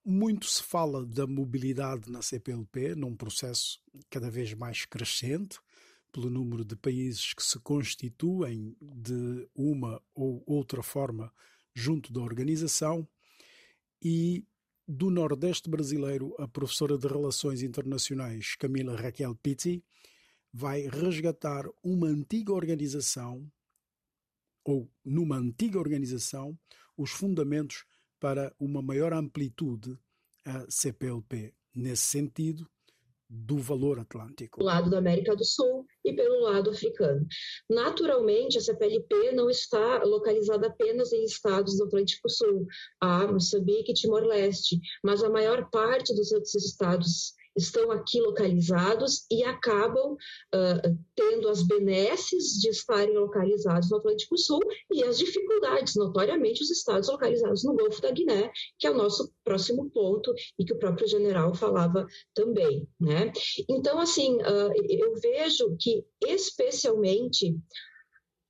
Muito 0.06 0.48
se 0.48 0.62
fala 0.62 1.06
da 1.06 1.26
mobilidade 1.26 2.12
na 2.12 2.22
CPLP, 2.22 2.94
num 2.94 3.16
processo 3.16 3.80
cada 4.10 4.30
vez 4.30 4.54
mais 4.54 4.86
crescente, 4.86 5.60
pelo 6.12 6.30
número 6.30 6.66
de 6.66 6.76
países 6.76 7.34
que 7.34 7.44
se 7.44 7.60
constituem 7.60 8.76
de 8.82 9.48
uma 9.56 10.02
ou 10.14 10.44
outra 10.46 10.82
forma 10.82 11.32
junto 11.74 12.12
da 12.12 12.22
organização, 12.22 13.08
e 14.02 14.46
do 14.88 15.10
Nordeste 15.10 15.70
brasileiro, 15.70 16.36
a 16.40 16.48
professora 16.48 16.98
de 16.98 17.08
Relações 17.08 17.62
Internacionais 17.62 18.56
Camila 18.56 18.96
Raquel 18.96 19.36
Pizzi 19.36 19.84
vai 20.54 20.88
resgatar 20.88 21.66
uma 21.84 22.08
antiga 22.08 22.54
organização 22.54 23.52
ou 24.64 24.90
numa 25.04 25.38
antiga 25.38 25.78
organização 25.78 26.58
os 26.96 27.12
fundamentos 27.12 27.86
para 28.20 28.54
uma 28.60 28.82
maior 28.82 29.14
amplitude 29.14 29.98
a 30.46 30.66
CPLP, 30.70 31.54
nesse 31.76 32.04
sentido 32.04 32.70
do 33.30 33.58
valor 33.58 34.00
atlântico. 34.00 34.60
do 34.60 34.66
lado 34.66 34.90
da 34.90 34.98
América 34.98 35.36
do 35.36 35.44
Sul 35.44 35.86
e 36.04 36.14
pelo 36.14 36.42
lado 36.42 36.70
africano. 36.70 37.26
Naturalmente, 37.70 38.58
a 38.58 38.62
CPLP 38.62 39.34
não 39.34 39.50
está 39.50 40.04
localizada 40.04 40.68
apenas 40.68 41.12
em 41.12 41.24
estados 41.24 41.78
do 41.78 41.86
Atlântico 41.86 42.30
Sul, 42.30 42.66
há 43.02 43.28
Moçambique 43.28 43.92
e 43.92 43.94
Timor-Leste, 43.94 44.80
mas 45.04 45.24
a 45.24 45.30
maior 45.30 45.70
parte 45.70 46.16
dos 46.16 46.32
outros 46.32 46.56
estados 46.56 47.34
estão 47.58 47.92
aqui 47.92 48.22
localizados 48.22 49.26
e 49.32 49.44
acabam 49.44 50.14
uh, 50.14 50.98
tendo 51.16 51.50
as 51.50 51.64
benesses 51.64 52.60
de 52.60 52.70
estarem 52.70 53.18
localizados 53.18 53.90
no 53.90 53.98
Atlântico 53.98 54.38
Sul 54.38 54.62
e 54.92 55.04
as 55.04 55.18
dificuldades, 55.18 55.96
notoriamente, 55.96 56.62
os 56.62 56.70
estados 56.70 57.10
localizados 57.10 57.64
no 57.64 57.76
Golfo 57.76 58.02
da 58.02 58.12
Guiné, 58.12 58.52
que 58.78 58.88
é 58.88 58.92
o 58.92 58.98
nosso 58.98 59.32
próximo 59.44 59.90
ponto 59.90 60.34
e 60.60 60.64
que 60.64 60.74
o 60.74 60.80
próprio 60.80 61.08
general 61.08 61.54
falava 61.56 62.06
também, 62.34 62.88
né? 63.00 63.32
Então, 63.70 64.00
assim, 64.00 64.36
uh, 64.36 64.72
eu 64.90 65.16
vejo 65.16 65.76
que, 65.80 66.06
especialmente, 66.26 67.58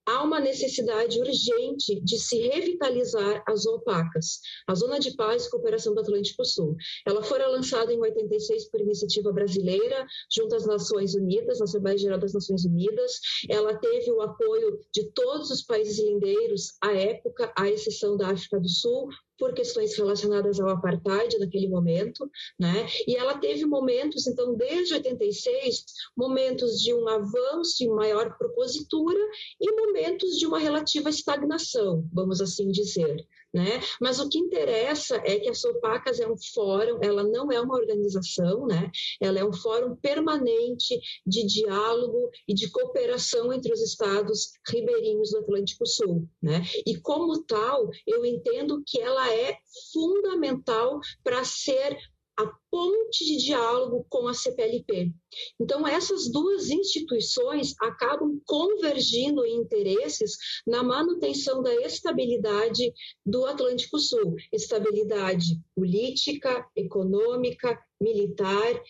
há 0.07 0.23
uma 0.23 0.39
necessidade 0.39 1.19
urgente 1.19 1.99
de 2.01 2.17
se 2.17 2.37
revitalizar 2.47 3.43
as 3.45 3.65
opacas, 3.65 4.39
a 4.65 4.73
Zona 4.73 4.99
de 4.99 5.15
Paz 5.15 5.45
e 5.45 5.51
Cooperação 5.51 5.93
do 5.93 5.99
Atlântico 5.99 6.45
Sul. 6.45 6.75
Ela 7.05 7.21
foi 7.21 7.37
lançada 7.39 7.93
em 7.93 7.99
86 7.99 8.69
por 8.69 8.81
iniciativa 8.81 9.31
brasileira, 9.31 10.05
junto 10.31 10.55
às 10.55 10.65
Nações 10.65 11.15
Unidas, 11.15 11.59
na 11.59 11.65
Assembleia 11.65 11.97
Geral 11.97 12.19
das 12.19 12.33
Nações 12.33 12.65
Unidas. 12.65 13.19
Ela 13.49 13.77
teve 13.77 14.11
o 14.11 14.21
apoio 14.21 14.79
de 14.93 15.11
todos 15.11 15.51
os 15.51 15.61
países 15.61 15.99
lindeiros 15.99 16.75
à 16.81 16.93
época, 16.93 17.51
à 17.57 17.69
exceção 17.69 18.15
da 18.17 18.29
África 18.29 18.59
do 18.59 18.69
Sul, 18.69 19.09
por 19.37 19.53
questões 19.53 19.95
relacionadas 19.95 20.59
ao 20.59 20.69
apartheid 20.69 21.37
naquele 21.39 21.67
momento, 21.67 22.29
né? 22.59 22.87
E 23.07 23.15
ela 23.15 23.37
teve 23.37 23.65
momentos, 23.65 24.27
então, 24.27 24.55
desde 24.55 24.93
86, 24.95 25.85
momentos 26.15 26.81
de 26.81 26.93
um 26.93 27.07
avanço 27.07 27.83
em 27.83 27.89
maior 27.89 28.37
propositura 28.37 29.19
e 29.59 29.71
momentos 29.71 30.37
de 30.37 30.45
uma 30.45 30.59
relativa 30.59 31.09
estagnação, 31.09 32.07
vamos 32.11 32.41
assim 32.41 32.69
dizer. 32.71 33.25
Né? 33.57 33.81
Mas 33.99 34.19
o 34.19 34.29
que 34.29 34.37
interessa 34.37 35.15
é 35.25 35.39
que 35.39 35.49
a 35.49 35.53
Sopacas 35.55 36.19
é 36.19 36.27
um 36.27 36.37
fórum, 36.53 36.99
ela 37.01 37.23
não 37.23 37.51
é 37.51 37.59
uma 37.59 37.73
organização, 37.73 38.67
né? 38.67 38.91
ela 39.19 39.39
é 39.39 39.43
um 39.43 39.51
fórum 39.51 39.95
permanente 39.95 40.99
de 41.25 41.43
diálogo 41.43 42.29
e 42.47 42.53
de 42.53 42.69
cooperação 42.69 43.51
entre 43.51 43.73
os 43.73 43.81
estados 43.81 44.51
ribeirinhos 44.69 45.31
do 45.31 45.39
Atlântico 45.39 45.87
Sul. 45.87 46.29
Né? 46.39 46.61
E 46.85 46.97
como 46.97 47.43
tal, 47.45 47.89
eu 48.05 48.23
entendo 48.23 48.83
que 48.85 48.99
ela 48.99 49.33
é 49.33 49.57
fundamental 49.91 50.99
para 51.23 51.43
ser 51.43 51.97
a 52.37 52.45
ponte 52.69 53.25
de 53.25 53.37
diálogo 53.37 54.05
com 54.09 54.27
a 54.27 54.33
CPLP. 54.33 55.11
Então, 55.59 55.87
essas 55.87 56.31
duas 56.31 56.69
instituições 56.69 57.73
acabam 57.81 58.39
convergindo 58.45 59.43
em 59.45 59.55
interesses 59.55 60.37
na 60.65 60.83
manutenção 60.83 61.63
da 61.63 61.73
estabilidade 61.75 62.93
do 63.25 63.45
Atlântico 63.45 63.97
Sul 63.99 64.35
estabilidade 64.51 65.59
política, 65.75 66.67
econômica, 66.75 67.79
militar 67.99 68.81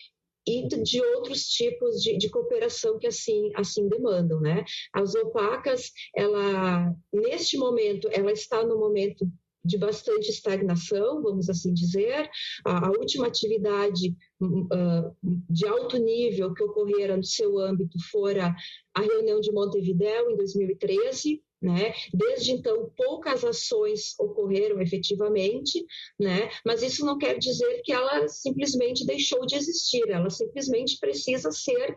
e 0.46 0.66
de 0.66 1.02
outros 1.02 1.44
tipos 1.48 2.02
de, 2.02 2.16
de, 2.16 2.30
cooperação 2.30 2.98
que 2.98 3.06
assim 3.06 3.50
assim 3.54 3.86
demandam, 3.88 4.40
né? 4.40 4.64
As 4.94 5.14
opacas, 5.14 5.92
ela 6.16 6.94
neste 7.12 7.58
momento, 7.58 8.08
ela 8.10 8.32
está 8.32 8.64
no 8.64 8.78
momento 8.78 9.30
de 9.64 9.76
bastante 9.76 10.30
estagnação, 10.30 11.22
vamos 11.22 11.48
assim 11.48 11.72
dizer. 11.72 12.28
A, 12.64 12.86
a 12.86 12.90
última 12.90 13.26
atividade 13.26 14.16
uh, 14.40 15.16
de 15.50 15.66
alto 15.66 15.98
nível 15.98 16.54
que 16.54 16.62
ocorrera 16.62 17.16
no 17.16 17.24
seu 17.24 17.58
âmbito 17.58 17.98
fora 18.10 18.54
a 18.94 19.00
reunião 19.00 19.40
de 19.40 19.52
Montevideo 19.52 20.30
em 20.30 20.36
2013, 20.36 21.42
né? 21.60 21.92
Desde 22.14 22.52
então, 22.52 22.90
poucas 22.96 23.44
ações 23.44 24.14
ocorreram 24.18 24.80
efetivamente, 24.80 25.84
né? 26.18 26.48
mas 26.64 26.82
isso 26.82 27.04
não 27.04 27.18
quer 27.18 27.36
dizer 27.36 27.82
que 27.82 27.92
ela 27.92 28.28
simplesmente 28.28 29.04
deixou 29.04 29.44
de 29.44 29.56
existir, 29.56 30.08
ela 30.08 30.30
simplesmente 30.30 30.98
precisa 31.00 31.50
ser 31.50 31.90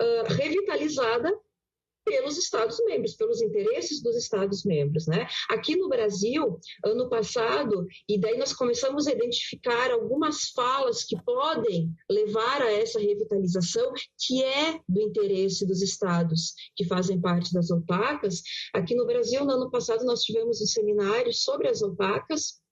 uh, 0.00 0.34
revitalizada 0.34 1.32
pelos 2.04 2.36
Estados-membros, 2.36 3.14
pelos 3.14 3.40
interesses 3.40 4.02
dos 4.02 4.16
Estados-membros. 4.16 5.06
Né? 5.06 5.26
Aqui 5.50 5.76
no 5.76 5.88
Brasil, 5.88 6.58
ano 6.84 7.08
passado, 7.08 7.86
e 8.08 8.18
daí 8.18 8.36
nós 8.36 8.52
começamos 8.52 9.06
a 9.06 9.12
identificar 9.12 9.90
algumas 9.90 10.50
falas 10.54 11.04
que 11.04 11.16
podem 11.24 11.90
levar 12.10 12.62
a 12.62 12.70
essa 12.70 13.00
revitalização, 13.00 13.92
que 14.18 14.42
é 14.42 14.80
do 14.88 15.00
interesse 15.00 15.66
dos 15.66 15.82
Estados 15.82 16.54
que 16.76 16.84
fazem 16.84 17.20
parte 17.20 17.52
das 17.52 17.70
opacas. 17.70 18.42
Aqui 18.72 18.94
no 18.94 19.06
Brasil, 19.06 19.44
no 19.44 19.52
ano 19.52 19.70
passado, 19.70 20.04
nós 20.04 20.22
tivemos 20.22 20.60
um 20.60 20.66
seminário 20.66 21.32
sobre 21.32 21.68
as 21.68 21.82
opacas, 21.82 22.62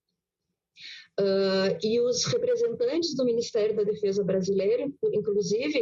Uh, 1.21 1.77
e 1.83 2.01
os 2.01 2.25
representantes 2.25 3.15
do 3.15 3.27
Ministério 3.27 3.77
da 3.77 3.83
Defesa 3.83 4.25
brasileiro, 4.25 4.95
inclusive, 5.13 5.79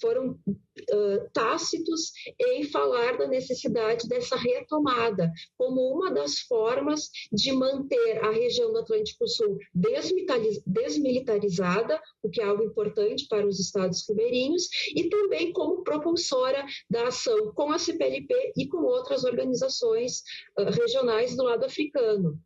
foram 0.00 0.32
uh, 0.32 1.30
tácitos 1.32 2.12
em 2.40 2.64
falar 2.64 3.16
da 3.16 3.26
necessidade 3.26 4.08
dessa 4.08 4.36
retomada 4.36 5.30
como 5.56 5.80
uma 5.92 6.12
das 6.12 6.40
formas 6.40 7.08
de 7.32 7.52
manter 7.52 8.24
a 8.24 8.30
região 8.30 8.72
do 8.72 8.78
Atlântico 8.78 9.26
Sul 9.28 9.58
desmilitarizada, 9.74 12.00
o 12.22 12.28
que 12.28 12.40
é 12.40 12.44
algo 12.44 12.64
importante 12.64 13.26
para 13.28 13.46
os 13.46 13.60
estados 13.60 14.04
ribeirinhos, 14.08 14.68
e 14.94 15.08
também 15.08 15.52
como 15.52 15.82
propulsora 15.82 16.64
da 16.90 17.08
ação 17.08 17.52
com 17.54 17.70
a 17.70 17.78
CPLP 17.78 18.52
e 18.56 18.66
com 18.66 18.78
outras 18.78 19.24
organizações 19.24 20.22
uh, 20.58 20.70
regionais 20.70 21.36
do 21.36 21.44
lado 21.44 21.64
africano. 21.64 22.38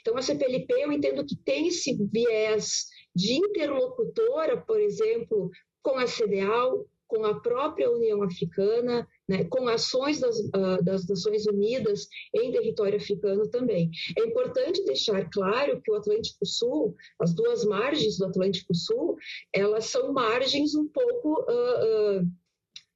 Então, 0.00 0.16
a 0.16 0.22
CPLP, 0.22 0.72
eu 0.74 0.92
entendo 0.92 1.24
que 1.24 1.36
tem 1.36 1.68
esse 1.68 1.96
viés 2.10 2.86
de 3.14 3.34
interlocutora, 3.34 4.60
por 4.60 4.80
exemplo, 4.80 5.50
com 5.82 5.96
a 5.96 6.06
CDAO, 6.06 6.86
com 7.06 7.24
a 7.24 7.40
própria 7.40 7.90
União 7.90 8.22
Africana, 8.22 9.06
né, 9.28 9.44
com 9.44 9.68
ações 9.68 10.20
das, 10.20 10.38
uh, 10.38 10.82
das, 10.82 11.06
Nações 11.06 11.46
Unidas 11.46 12.06
em 12.34 12.52
território 12.52 12.96
africano 12.96 13.48
também. 13.48 13.90
É 14.18 14.24
importante 14.24 14.84
deixar 14.84 15.28
claro 15.30 15.80
que 15.82 15.90
o 15.90 15.96
Atlântico 15.96 16.44
Sul, 16.44 16.94
as 17.20 17.34
duas 17.34 17.64
margens 17.64 18.18
do 18.18 18.26
Atlântico 18.26 18.74
Sul, 18.74 19.16
elas 19.52 19.86
são 19.86 20.12
margens 20.12 20.74
um 20.74 20.88
pouco 20.88 21.42
uh, 21.42 22.20
uh, 22.20 22.30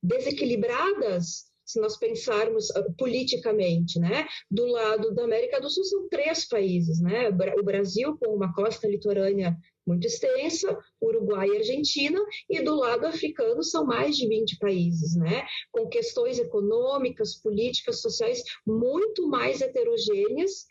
desequilibradas 0.02 1.50
se 1.70 1.80
nós 1.80 1.96
pensarmos 1.96 2.66
politicamente, 2.98 4.00
né? 4.00 4.26
Do 4.50 4.66
lado 4.66 5.14
da 5.14 5.22
América 5.22 5.60
do 5.60 5.70
Sul 5.70 5.84
são 5.84 6.08
três 6.08 6.44
países, 6.48 7.00
né? 7.00 7.28
O 7.28 7.62
Brasil 7.62 8.18
com 8.18 8.34
uma 8.34 8.52
costa 8.52 8.88
litorânea 8.88 9.56
muito 9.90 10.06
extensa, 10.06 10.78
Uruguai 11.02 11.48
e 11.48 11.56
Argentina, 11.56 12.20
e 12.48 12.62
do 12.62 12.76
lado 12.76 13.06
africano 13.06 13.62
são 13.62 13.84
mais 13.84 14.16
de 14.16 14.28
20 14.28 14.58
países, 14.58 15.16
né? 15.16 15.44
Com 15.72 15.88
questões 15.88 16.38
econômicas, 16.38 17.36
políticas, 17.36 18.00
sociais 18.00 18.42
muito 18.66 19.26
mais 19.26 19.60
heterogêneas, 19.60 20.66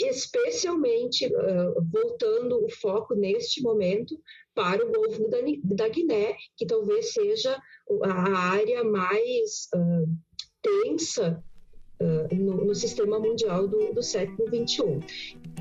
especialmente 0.00 1.26
uh, 1.26 1.82
voltando 1.92 2.64
o 2.64 2.68
foco 2.68 3.14
neste 3.14 3.62
momento 3.62 4.18
para 4.54 4.84
o 4.84 4.90
Golfo 4.90 5.28
da, 5.64 5.88
Guiné, 5.88 6.36
que 6.56 6.66
talvez 6.66 7.12
seja 7.12 7.56
a 8.02 8.38
área 8.50 8.82
mais 8.82 9.68
uh, 9.74 10.08
tensa 10.62 11.42
uh, 12.00 12.34
no, 12.34 12.64
no, 12.64 12.74
sistema 12.74 13.18
mundial 13.18 13.68
do, 13.68 13.92
do 13.92 14.02
século 14.02 14.48
XXI. 14.48 15.53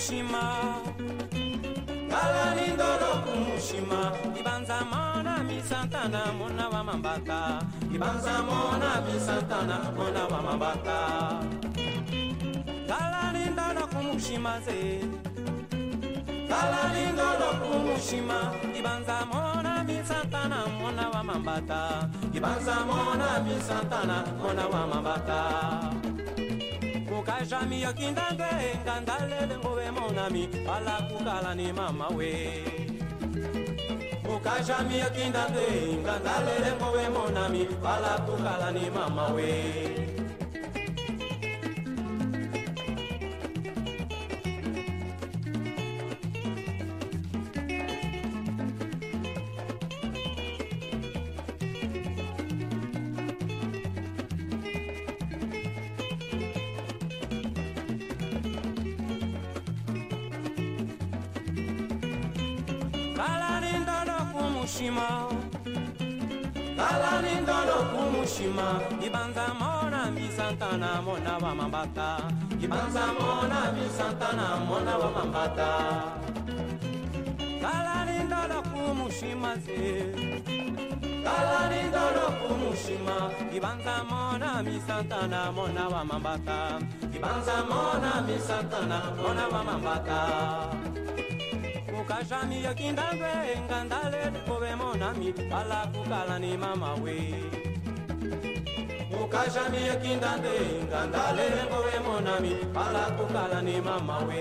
Kumushima. 0.00 0.74
Kalani 2.10 2.66
ndolo 2.74 3.10
kumushima. 3.24 4.12
Ibanza 4.40 4.80
mona 4.90 5.44
misantana 5.44 6.32
mona 6.38 6.68
wa 6.68 6.84
mambata. 6.84 7.60
Ibanza 7.94 8.42
mona 8.42 9.02
misantana 9.06 9.76
mona 9.96 10.24
wa 10.24 10.42
mambata. 10.42 10.98
Kalani 12.88 13.44
ndolo 13.52 13.86
kumushima 13.92 14.60
ze 14.64 15.00
kalani 16.48 17.12
ndolo 17.12 17.48
kumushima. 17.60 18.52
Ibanza 18.78 19.26
mona 19.26 19.84
misantana 19.84 20.66
mona 20.80 21.08
wa 21.10 21.22
mambata. 21.24 22.08
Ibanza 22.34 22.74
mona 22.86 23.40
misantana 23.44 24.24
mona 24.42 24.66
wa 24.66 24.86
mambata 24.86 25.40
Ukajami 27.20 27.76
mukajami 27.76 27.82
yokindando 27.82 28.44
engandalele 28.44 29.56
ngobe 29.58 29.90
monami 29.90 30.48
alakukala 30.74 31.54
ni 31.54 31.72
mama 31.72 32.08
we. 32.16 32.32
Ukajami 34.24 34.24
mukajami 34.24 34.98
yokindando 34.98 35.60
engandalele 35.60 36.70
ngobe 36.80 37.08
monami 37.12 37.68
alakukala 37.84 38.70
ni 38.72 38.90
mama 38.90 39.28
we. 39.36 40.09
Mona 70.10 70.20
misantana 70.20 71.02
mona 71.02 71.38
wa 71.38 71.54
mambata 71.54 72.18
ibanza 72.60 73.06
mona 73.18 73.72
misantana 73.72 74.56
mona 74.66 74.98
wa 74.98 75.10
mambata 75.10 75.70
kalalindala 77.62 78.62
kumushima 78.62 79.56
ze. 79.56 80.12
Kalalindala 81.24 82.26
kumushima. 82.40 83.30
Ibanza 83.54 84.04
mona 84.04 84.62
misantana 84.62 85.52
mona 85.52 85.88
wa 85.88 86.04
mambata 86.04 86.78
ibanza 87.14 87.64
mona 87.68 88.22
misantana 88.26 88.98
mona 89.16 89.48
wa 89.48 89.64
mambata 89.64 90.20
kukashami 91.86 92.64
yakindangwe 92.64 93.60
ngandale 93.66 94.30
kobe 94.46 94.74
monami 94.74 95.34
ala 95.52 95.86
kukalani 95.92 96.56
mama 96.56 96.94
we 97.02 97.34
kukashami 99.20 99.78
yakindande 99.88 100.54
ngandale 100.84 101.46
kobe 101.70 101.96
monami 102.06 102.52
ala 102.74 103.04
kukalani 103.16 103.80
mama 103.84 104.18
we 104.26 104.40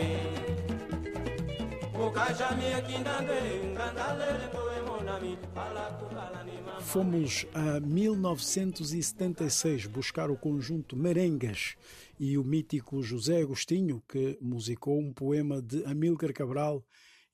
Fomos 6.79 7.45
a 7.53 7.79
1976 7.81 9.85
buscar 9.87 10.31
o 10.31 10.37
conjunto 10.37 10.95
Merengas 10.95 11.75
e 12.17 12.37
o 12.37 12.43
mítico 12.43 13.03
José 13.03 13.41
Agostinho, 13.41 14.01
que 14.07 14.37
musicou 14.41 14.97
um 14.97 15.11
poema 15.11 15.61
de 15.61 15.83
Amílcar 15.83 16.31
Cabral 16.31 16.81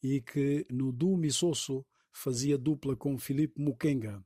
e 0.02 0.20
que 0.20 0.66
no 0.72 0.92
Du 0.92 1.16
Missoso 1.16 1.86
fazia 2.12 2.58
dupla 2.58 2.96
com 2.96 3.20
Filipe 3.20 3.62
Mukenga. 3.62 4.24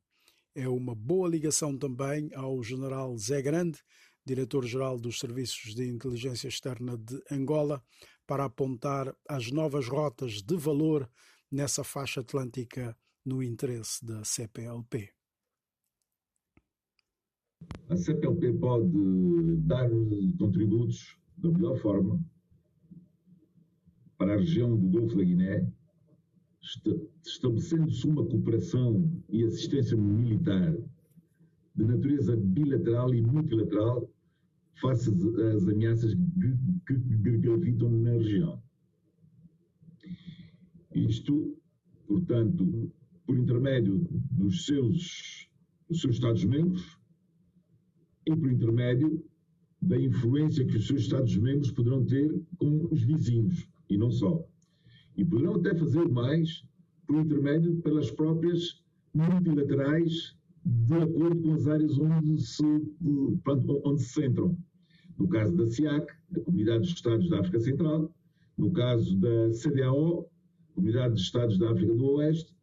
É 0.56 0.68
uma 0.68 0.96
boa 0.96 1.30
ligação 1.30 1.78
também 1.78 2.30
ao 2.34 2.62
general 2.64 3.16
Zé 3.18 3.42
Grande, 3.42 3.80
diretor-geral 4.26 5.00
dos 5.00 5.20
Serviços 5.20 5.76
de 5.76 5.88
Inteligência 5.88 6.48
Externa 6.48 6.98
de 6.98 7.22
Angola, 7.32 7.84
para 8.26 8.46
apontar 8.46 9.16
as 9.28 9.52
novas 9.52 9.88
rotas 9.88 10.42
de 10.42 10.56
valor 10.56 11.10
nessa 11.52 11.84
faixa 11.84 12.22
atlântica 12.22 12.96
no 13.26 13.42
interesse 13.42 14.06
da 14.06 14.24
CPLP. 14.24 15.12
A 17.90 17.96
CPLP 17.96 18.54
pode 18.54 19.58
dar 19.62 19.90
contributos 20.38 21.18
da 21.38 21.50
melhor 21.50 21.78
forma 21.78 22.20
para 24.18 24.34
a 24.34 24.38
região 24.38 24.78
do 24.78 24.90
Golfo 24.90 25.16
da 25.16 25.24
Guiné, 25.24 25.72
estabelecendo-se 27.26 28.06
uma 28.08 28.26
cooperação 28.26 29.12
e 29.30 29.44
assistência 29.44 29.98
militar 29.98 30.76
de 31.76 31.84
natureza 31.84 32.36
bilateral 32.36 33.14
e 33.14 33.22
multilateral 33.22 34.10
face 34.80 35.10
às 35.10 35.68
ameaças 35.68 36.14
que 36.88 36.94
gravitam 37.38 37.90
na 37.90 38.12
região. 38.12 38.62
Isto, 40.94 41.58
portanto, 42.08 42.92
por 43.26 43.38
intermédio 43.38 44.08
dos 44.32 44.66
seus, 44.66 45.50
dos 45.88 46.02
seus 46.02 46.16
Estados-membros 46.16 46.98
e 48.26 48.36
por 48.36 48.52
intermédio 48.52 49.24
da 49.82 50.00
influência 50.00 50.66
que 50.66 50.78
os 50.78 50.88
seus 50.88 51.02
Estados-membros 51.02 51.72
poderão 51.72 52.06
ter 52.06 52.42
com 52.58 52.88
os 52.92 53.04
vizinhos, 53.04 53.68
e 53.90 53.98
não 53.98 54.12
só. 54.12 54.46
E 55.20 55.26
poderão 55.26 55.56
até 55.56 55.76
fazer 55.76 56.08
mais 56.08 56.64
por 57.06 57.18
intermédio 57.18 57.76
pelas 57.82 58.10
próprias 58.10 58.82
multilaterais 59.14 60.34
de 60.66 60.94
acordo 60.94 61.42
com 61.42 61.54
as 61.56 61.68
áreas 61.68 62.00
onde 62.00 62.42
se, 62.42 62.64
onde 63.84 64.02
se 64.02 64.14
centram. 64.14 64.58
No 65.18 65.28
caso 65.28 65.58
da 65.58 65.68
SIAC, 65.68 66.10
a 66.38 66.40
Comunidade 66.40 66.84
dos 66.84 66.92
Estados 66.92 67.30
da 67.30 67.42
África 67.42 67.60
Central, 67.60 68.10
no 68.58 68.72
caso 68.72 69.18
da 69.18 69.52
CDAO, 69.52 70.26
Comunidade 70.74 71.16
dos 71.16 71.24
Estados 71.24 71.60
da 71.60 71.70
África 71.70 71.94
do 71.94 72.12
Oeste, 72.12 72.56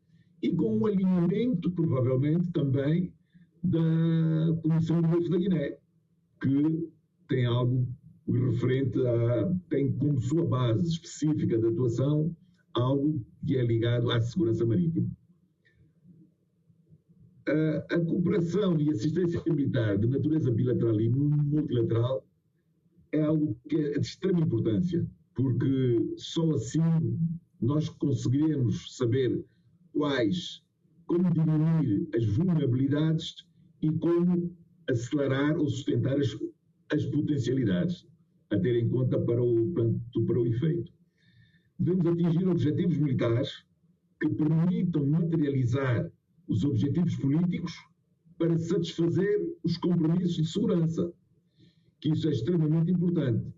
e 0.42 0.50
com 0.54 0.78
um 0.78 0.86
alinhamento, 0.86 1.70
provavelmente, 1.72 2.50
também 2.52 3.12
da 3.62 3.82
Comissão 4.62 5.02
do 5.02 5.08
Golfo 5.08 5.28
da 5.28 5.36
Guiné, 5.36 5.76
que 6.40 6.88
tem 7.28 7.44
algo 7.44 7.86
referente 8.26 8.98
a. 9.06 9.54
tem 9.68 9.92
como 9.92 10.18
sua 10.22 10.46
base 10.46 10.88
específica 10.88 11.58
de 11.58 11.66
atuação 11.66 12.34
algo 12.76 13.24
que 13.46 13.56
é 13.56 13.62
ligado 13.64 14.10
à 14.10 14.20
segurança 14.20 14.64
marítima. 14.64 15.08
A, 17.48 18.00
cooperação 18.00 18.78
e 18.80 18.90
assistência 18.90 19.40
militar 19.46 19.96
de 19.98 20.08
natureza 20.08 20.50
bilateral 20.50 21.00
e 21.00 21.08
multilateral 21.08 22.26
é 23.12 23.22
algo 23.22 23.56
que 23.68 23.76
é 23.76 23.98
de 23.98 24.06
extrema 24.06 24.40
importância, 24.40 25.06
porque 25.34 26.14
só 26.16 26.50
assim 26.52 26.80
nós 27.60 27.88
conseguiremos 27.88 28.96
saber 28.96 29.44
quais, 29.92 30.62
como 31.06 31.32
diminuir 31.32 32.08
as 32.14 32.24
vulnerabilidades 32.26 33.46
e 33.80 33.92
como 33.92 34.52
acelerar 34.90 35.56
ou 35.56 35.68
sustentar 35.68 36.18
as, 36.18 36.36
as 36.92 37.06
potencialidades 37.06 38.06
a 38.50 38.58
ter 38.58 38.76
em 38.76 38.88
conta 38.88 39.18
para 39.20 39.42
o, 39.42 39.72
para 39.72 40.38
o 40.38 40.46
efeito. 40.46 40.95
Devemos 41.78 42.06
atingir 42.06 42.48
objetivos 42.48 42.98
militares 42.98 43.64
que 44.20 44.28
permitam 44.30 45.06
materializar 45.06 46.10
os 46.48 46.64
objetivos 46.64 47.14
políticos 47.16 47.72
para 48.38 48.56
satisfazer 48.58 49.54
os 49.62 49.76
compromissos 49.76 50.36
de 50.36 50.46
segurança, 50.46 51.12
que 52.00 52.10
isso 52.10 52.28
é 52.28 52.32
extremamente 52.32 52.92
importante. 52.92 53.52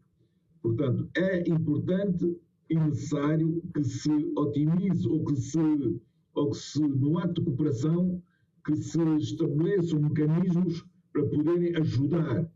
Portanto, 0.62 1.08
é 1.16 1.48
importante 1.48 2.36
e 2.70 2.74
necessário 2.74 3.62
que 3.74 3.84
se 3.84 4.10
otimize 4.36 5.08
ou 5.08 5.24
que 5.24 5.36
se, 5.36 5.58
ou 6.34 6.50
que 6.50 6.56
se 6.56 6.80
no 6.80 7.18
ato 7.18 7.40
de 7.40 7.46
cooperação, 7.46 8.22
que 8.64 8.76
se 8.76 9.00
estabeleçam 9.16 10.00
mecanismos 10.00 10.84
para 11.12 11.24
poderem 11.26 11.74
ajudar 11.76 12.50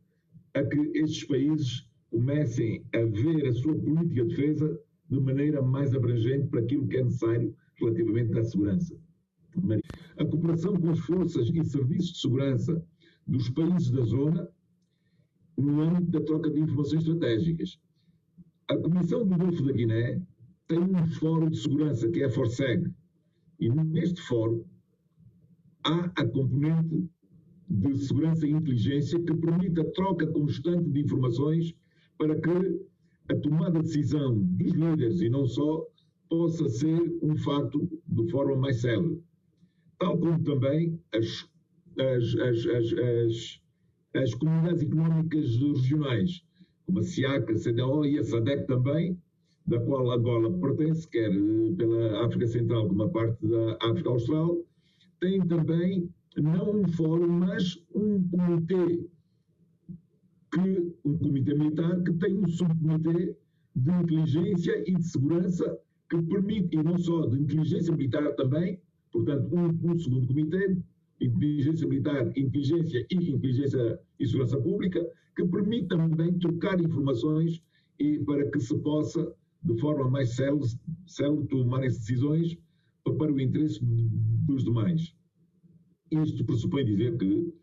a 0.55 0.63
que 0.65 0.79
estes 0.95 1.25
países 1.25 1.89
comecem 2.11 2.85
a 2.95 2.99
ver 2.99 3.47
a 3.47 3.53
sua 3.55 3.75
política 3.75 4.25
de 4.25 4.29
defesa 4.29 4.81
de 5.13 5.21
maneira 5.21 5.61
mais 5.61 5.95
abrangente 5.95 6.49
para 6.49 6.61
aquilo 6.61 6.89
que 6.89 6.97
é 6.97 7.05
necessário 7.05 7.55
relativamente 7.77 8.39
à 8.39 8.45
segurança. 8.45 8.97
A 10.17 10.25
cooperação 10.25 10.75
com 10.81 10.91
as 10.91 10.99
forças 11.01 11.51
e 11.53 11.65
serviços 11.65 12.13
de 12.13 12.21
segurança 12.21 12.85
dos 13.27 13.51
países 13.51 13.91
da 13.91 14.03
zona 14.03 14.49
no 15.57 15.81
âmbito 15.83 16.11
da 16.13 16.21
troca 16.23 16.51
de 16.51 16.61
informações 16.61 17.03
estratégicas. 17.07 17.79
A 18.69 18.77
Comissão 18.77 19.27
do 19.27 19.37
Golfo 19.37 19.63
da 19.65 19.73
Guiné 19.73 20.23
tem 20.67 20.79
um 20.79 21.07
fórum 21.07 21.51
de 21.51 21.59
segurança 21.59 22.09
que 22.09 22.23
é 22.23 22.25
a 22.25 22.31
FORSEG 22.31 22.91
e 23.61 23.69
neste 23.69 24.23
fórum 24.23 24.65
há 25.85 26.11
a 26.17 26.27
componente 26.27 27.07
de 27.69 27.99
segurança 27.99 28.47
e 28.47 28.51
inteligência 28.51 29.21
que 29.21 29.35
permite 29.35 29.79
a 29.81 29.91
troca 29.93 30.27
constante 30.27 30.89
de 30.91 31.01
informações 31.01 31.75
para 32.17 32.35
que 32.41 32.92
a 33.33 33.41
tomada 33.41 33.79
de 33.79 33.87
decisão 33.87 34.39
dos 34.39 34.73
líderes 34.73 35.21
e 35.21 35.29
não 35.31 35.47
só 35.47 35.87
possa 36.29 36.69
ser 36.69 37.01
um 37.23 37.37
facto 37.37 37.89
de 38.07 38.31
forma 38.31 38.57
mais 38.57 38.81
célere. 38.81 39.21
Tal 39.99 40.19
como 40.19 40.43
também 40.43 41.01
as, 41.15 41.49
as, 41.99 42.35
as, 42.37 42.67
as, 42.67 43.61
as 44.15 44.35
comunidades 44.35 44.83
económicas 44.83 45.57
regionais, 45.57 46.43
como 46.87 46.99
a 46.99 47.03
SIAC, 47.03 47.53
a 47.53 47.55
CDO 47.55 48.05
e 48.05 48.19
a 48.19 48.25
SADEC 48.25 48.67
também, 48.67 49.19
da 49.67 49.81
qual 49.81 50.11
Angola 50.11 50.53
pertence, 50.59 51.09
quer 51.09 51.31
pela 51.77 52.27
África 52.27 52.47
Central 52.47 52.89
como 52.89 53.05
a 53.05 53.09
parte 53.09 53.47
da 53.47 53.79
África 53.81 54.11
Austral, 54.11 54.59
têm 55.21 55.47
também 55.47 56.11
não 56.37 56.81
um 56.81 56.89
fórum, 56.89 57.29
mas 57.29 57.79
um 57.95 58.27
comitê 58.29 59.07
que 60.53 60.95
um 61.05 61.17
comitê 61.17 61.55
militar 61.55 62.03
que 62.03 62.13
tem 62.15 62.39
um 62.39 62.47
subcomitê 62.47 63.35
de 63.75 63.91
inteligência 63.91 64.85
e 64.87 64.95
de 64.95 65.05
segurança 65.05 65.79
que 66.11 66.21
permite, 66.23 66.77
e 66.77 66.83
não 66.83 66.99
só 66.99 67.27
de 67.27 67.41
inteligência 67.41 67.95
militar 67.97 68.35
também, 68.35 68.79
portanto, 69.11 69.49
um, 69.55 69.91
um 69.91 69.99
segundo 69.99 70.27
comitê, 70.27 70.77
inteligência 71.21 71.89
militar, 71.89 72.31
inteligência 72.37 73.07
e 73.11 73.31
inteligência 73.31 73.99
e 74.21 74.27
segurança 74.27 74.61
pública, 74.61 75.09
que 75.35 75.45
permite 75.47 75.89
também 75.89 76.39
trocar 76.39 76.79
informações 76.79 77.63
e 77.99 78.19
para 78.19 78.51
que 78.51 78.61
se 78.61 78.77
possa, 78.79 79.35
de 79.63 79.81
forma 79.81 80.11
mais 80.11 80.37
célere, 80.37 81.47
tomar 81.49 81.83
as 81.83 81.97
decisões 81.99 82.59
para 83.05 83.33
o 83.33 83.41
interesse 83.41 83.81
dos 83.83 84.65
demais. 84.65 85.15
Isto 86.11 86.45
pressupõe 86.45 86.85
dizer 86.85 87.17
que 87.17 87.55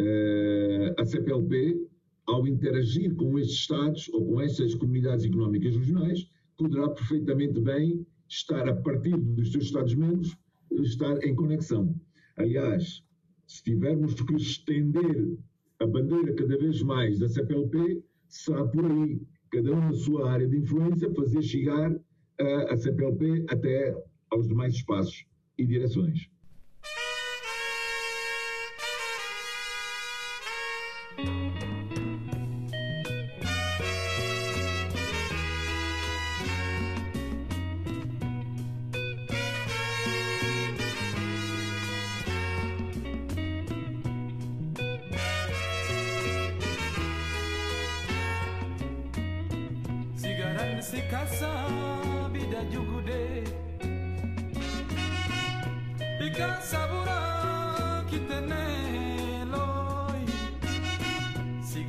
uh, 0.00 1.00
a 1.00 1.04
CPLP 1.06 1.88
ao 2.28 2.46
interagir 2.46 3.14
com 3.14 3.38
estes 3.38 3.58
Estados 3.58 4.08
ou 4.12 4.24
com 4.26 4.40
estas 4.40 4.74
comunidades 4.74 5.24
económicas 5.24 5.74
regionais, 5.74 6.28
poderá 6.56 6.88
perfeitamente 6.90 7.58
bem 7.60 8.06
estar, 8.28 8.68
a 8.68 8.74
partir 8.74 9.16
dos 9.16 9.50
seus 9.50 9.64
Estados-membros, 9.64 10.36
estar 10.70 11.24
em 11.24 11.34
conexão. 11.34 11.94
Aliás, 12.36 13.02
se 13.46 13.62
tivermos 13.62 14.14
que 14.14 14.34
estender 14.34 15.38
a 15.80 15.86
bandeira 15.86 16.34
cada 16.34 16.58
vez 16.58 16.82
mais 16.82 17.18
da 17.18 17.28
CPLP, 17.28 18.02
será 18.28 18.64
por 18.66 18.84
aí, 18.84 19.20
cada 19.50 19.72
um 19.72 19.80
na 19.80 19.94
sua 19.94 20.30
área 20.30 20.46
de 20.46 20.58
influência, 20.58 21.12
fazer 21.14 21.42
chegar 21.42 21.98
a, 22.38 22.72
a 22.72 22.76
CPLP 22.76 23.46
até 23.48 23.96
aos 24.30 24.46
demais 24.46 24.74
espaços 24.74 25.24
e 25.56 25.64
direções. 25.64 26.28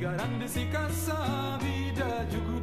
grande 0.00 0.48
se 0.48 0.64
casa, 0.66 1.58
vida 1.60 2.24
de 2.30 2.36
um 2.38 2.62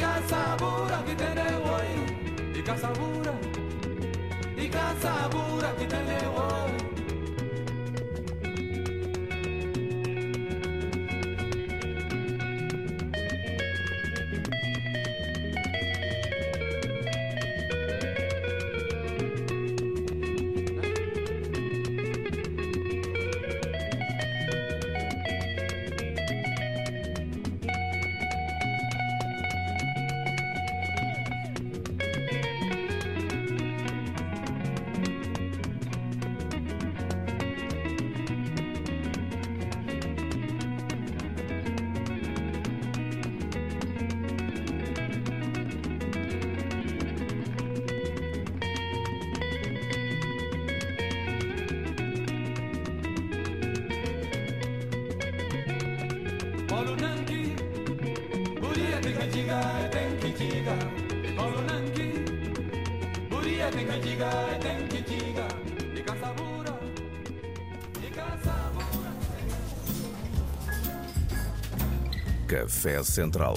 Ikasabura 0.00 0.98
kitene 1.06 1.44
woi. 1.64 1.92
Ikasabura. 2.58 3.34
Ikasabura 4.64 5.70
kitene 5.78 6.18
woi. 6.34 6.89
Café 72.80 73.02
Central. 73.04 73.56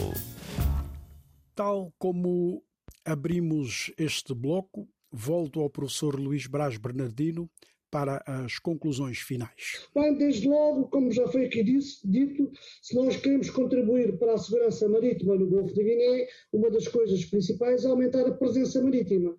Tal 1.55 1.93
como 1.97 2.61
abrimos 3.05 3.89
este 3.97 4.35
bloco, 4.35 4.85
volto 5.09 5.61
ao 5.61 5.69
professor 5.69 6.19
Luís 6.19 6.45
Braz 6.45 6.75
Bernardino 6.75 7.49
para 7.89 8.21
as 8.27 8.59
conclusões 8.59 9.19
finais. 9.19 9.87
Bem, 9.95 10.17
desde 10.17 10.45
logo, 10.45 10.89
como 10.89 11.09
já 11.09 11.25
foi 11.29 11.45
aqui 11.45 11.63
disse, 11.63 12.05
dito, 12.05 12.51
se 12.81 12.93
nós 12.97 13.15
queremos 13.15 13.49
contribuir 13.49 14.19
para 14.19 14.33
a 14.33 14.37
segurança 14.37 14.89
marítima 14.89 15.35
no 15.35 15.47
Golfo 15.47 15.73
da 15.73 15.83
Guiné, 15.83 16.27
uma 16.51 16.69
das 16.69 16.89
coisas 16.89 17.23
principais 17.23 17.85
é 17.85 17.87
aumentar 17.87 18.27
a 18.27 18.33
presença 18.33 18.83
marítima. 18.83 19.37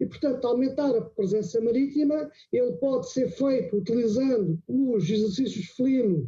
E, 0.00 0.06
portanto, 0.06 0.46
aumentar 0.46 0.96
a 0.96 1.02
presença 1.02 1.60
marítima, 1.60 2.30
ele 2.50 2.72
pode 2.78 3.12
ser 3.12 3.28
feito 3.32 3.76
utilizando 3.76 4.58
os 4.66 5.10
exercícios 5.10 5.66
FLIM, 5.76 6.26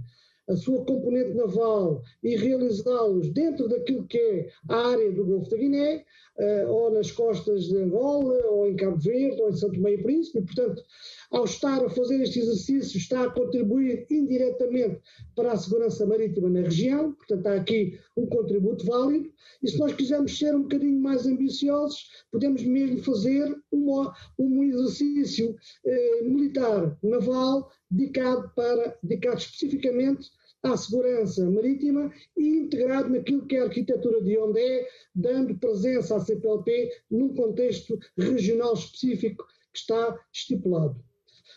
a 0.51 0.57
sua 0.57 0.85
componente 0.85 1.33
naval 1.35 2.03
e 2.23 2.37
realizá-los 2.37 3.31
dentro 3.31 3.69
daquilo 3.69 4.07
que 4.07 4.19
é 4.19 4.49
a 4.69 4.89
área 4.89 5.13
do 5.13 5.25
Golfo 5.25 5.51
da 5.51 5.57
Guiné, 5.57 6.05
uh, 6.39 6.69
ou 6.69 6.91
nas 6.91 7.13
costas 7.13 7.65
de 7.65 7.77
Angola, 7.77 8.35
ou 8.49 8.67
em 8.67 8.75
Cabo 8.75 8.97
Verde, 8.97 9.41
ou 9.41 9.51
em 9.51 9.57
Santo 9.57 9.81
Meio 9.81 10.03
Príncipe, 10.03 10.39
e, 10.39 10.43
portanto, 10.43 10.83
ao 11.31 11.45
estar 11.45 11.85
a 11.85 11.89
fazer 11.89 12.21
este 12.21 12.41
exercício, 12.41 12.99
está 12.99 13.25
a 13.25 13.31
contribuir 13.31 14.07
indiretamente 14.11 15.01
para 15.37 15.53
a 15.53 15.57
segurança 15.57 16.05
marítima 16.05 16.49
na 16.49 16.63
região, 16.63 17.13
portanto, 17.13 17.47
há 17.47 17.55
aqui 17.55 17.99
um 18.17 18.27
contributo 18.27 18.85
válido, 18.85 19.31
e 19.63 19.69
se 19.69 19.79
nós 19.79 19.93
quisermos 19.93 20.37
ser 20.37 20.55
um 20.55 20.63
bocadinho 20.63 21.01
mais 21.01 21.27
ambiciosos, 21.27 22.09
podemos 22.33 22.63
mesmo 22.65 22.99
fazer 23.05 23.55
uma, 23.71 24.13
um 24.39 24.65
exercício 24.65 25.55
eh, 25.85 26.23
militar 26.25 26.99
naval 27.03 27.71
dedicado, 27.91 28.51
para, 28.55 28.97
dedicado 29.03 29.39
especificamente 29.39 30.31
à 30.63 30.77
segurança 30.77 31.49
marítima 31.51 32.13
e 32.37 32.59
integrado 32.59 33.09
naquilo 33.09 33.47
que 33.47 33.57
é 33.57 33.61
a 33.61 33.65
arquitetura 33.65 34.21
de 34.23 34.39
Ondé, 34.39 34.89
dando 35.15 35.59
presença 35.59 36.17
à 36.17 36.21
CPLP 36.21 36.91
num 37.11 37.35
contexto 37.35 37.99
regional 38.17 38.75
específico 38.75 39.47
que 39.73 39.79
está 39.79 40.19
estipulado. 40.33 41.03